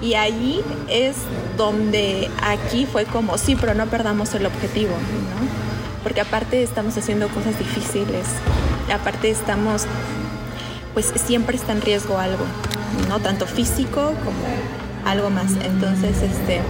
y, 0.00 0.06
y 0.06 0.14
ahí 0.14 0.62
es 0.88 1.16
donde 1.58 2.30
aquí 2.42 2.86
fue 2.90 3.04
como, 3.04 3.36
sí, 3.36 3.54
pero 3.54 3.74
no 3.74 3.86
perdamos 3.86 4.34
el 4.34 4.46
objetivo, 4.46 4.92
¿no? 4.92 5.67
Porque 6.02 6.20
aparte 6.20 6.62
estamos 6.62 6.96
haciendo 6.96 7.28
cosas 7.28 7.58
difíciles, 7.58 8.26
aparte 8.94 9.30
estamos, 9.30 9.86
pues 10.94 11.12
siempre 11.16 11.56
está 11.56 11.72
en 11.72 11.80
riesgo 11.80 12.18
algo, 12.18 12.44
¿no? 13.08 13.20
Tanto 13.20 13.46
físico 13.46 14.14
como 14.24 14.38
algo 15.04 15.30
más. 15.30 15.52
Entonces, 15.64 16.22
este, 16.22 16.60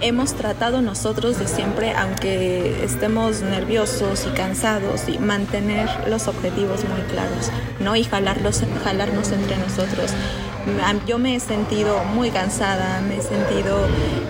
hemos 0.00 0.34
tratado 0.34 0.82
nosotros 0.82 1.38
de 1.38 1.46
siempre, 1.46 1.92
aunque 1.92 2.84
estemos 2.84 3.40
nerviosos 3.42 4.26
y 4.26 4.34
cansados, 4.34 5.08
y 5.08 5.18
mantener 5.18 5.88
los 6.08 6.28
objetivos 6.28 6.84
muy 6.84 7.02
claros, 7.02 7.50
¿no? 7.80 7.96
Y 7.96 8.04
jalarlos, 8.04 8.62
jalarnos 8.84 9.32
entre 9.32 9.56
nosotros 9.58 10.12
yo 11.06 11.18
me 11.18 11.36
he 11.36 11.40
sentido 11.40 12.04
muy 12.04 12.30
cansada, 12.30 13.00
me 13.00 13.18
he 13.18 13.22
sentido 13.22 13.78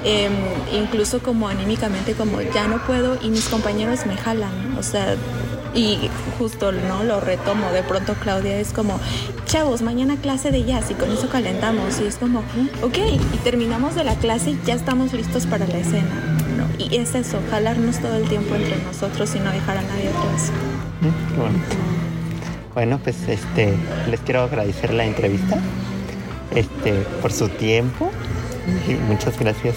em, 0.05 0.33
incluso 0.73 1.23
como 1.23 1.49
anímicamente 1.49 2.15
como 2.15 2.41
ya 2.41 2.67
no 2.69 2.79
puedo 2.87 3.19
y 3.23 3.29
mis 3.29 3.49
compañeros 3.49 4.07
me 4.07 4.17
jalan, 4.17 4.77
o 4.79 4.83
sea, 4.83 5.17
y 5.75 6.11
justo 6.39 6.73
no 6.73 7.05
lo 7.05 7.21
retomo, 7.21 7.71
de 7.73 7.83
pronto 7.83 8.15
Claudia 8.15 8.59
es 8.59 8.73
como, 8.73 8.99
chavos, 9.47 9.83
mañana 9.83 10.17
clase 10.17 10.51
de 10.51 10.65
jazz 10.65 10.91
y 10.91 10.95
con 10.95 11.11
eso 11.11 11.29
calentamos 11.29 12.01
y 12.01 12.07
es 12.07 12.17
como, 12.17 12.41
ok, 12.83 12.99
y 13.35 13.37
terminamos 13.39 13.95
de 13.95 14.05
la 14.05 14.15
clase 14.17 14.51
y 14.51 14.61
ya 14.65 14.75
estamos 14.75 15.13
listos 15.13 15.47
para 15.47 15.67
la 15.67 15.79
escena. 15.79 16.39
Y 16.79 16.97
es 16.97 17.15
eso, 17.15 17.39
jalarnos 17.51 17.99
todo 18.01 18.17
el 18.17 18.29
tiempo 18.29 18.55
entre 18.55 18.77
nosotros 18.83 19.35
y 19.35 19.39
no 19.39 19.53
dejar 19.53 19.79
a 19.79 19.83
nadie 19.83 20.09
atrás. 20.09 20.51
Mm, 21.01 21.39
bueno. 21.39 21.59
bueno, 22.75 23.01
pues 23.03 23.17
este, 23.29 23.75
les 24.11 24.21
quiero 24.21 24.43
agradecer 24.43 24.93
la 24.93 25.05
entrevista 25.05 25.59
este, 26.55 26.93
por 27.21 27.33
su 27.33 27.49
tiempo. 27.49 28.11
Y 28.89 28.93
muchas 29.11 29.39
gracias, 29.39 29.75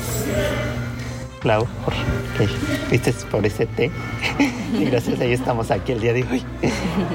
Clau, 1.39 1.67
por 1.83 1.93
que 2.37 2.47
viste 2.91 3.13
por 3.31 3.45
ese 3.45 3.65
té. 3.65 3.91
y 4.79 4.85
gracias 4.85 5.19
a 5.19 5.25
estamos 5.25 5.71
aquí 5.71 5.93
el 5.93 6.01
día 6.01 6.13
de 6.13 6.23
hoy. 6.23 6.43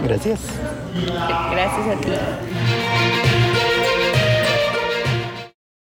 gracias. 0.04 0.40
Gracias 0.94 1.96
a 1.96 2.00
ti. 2.00 2.10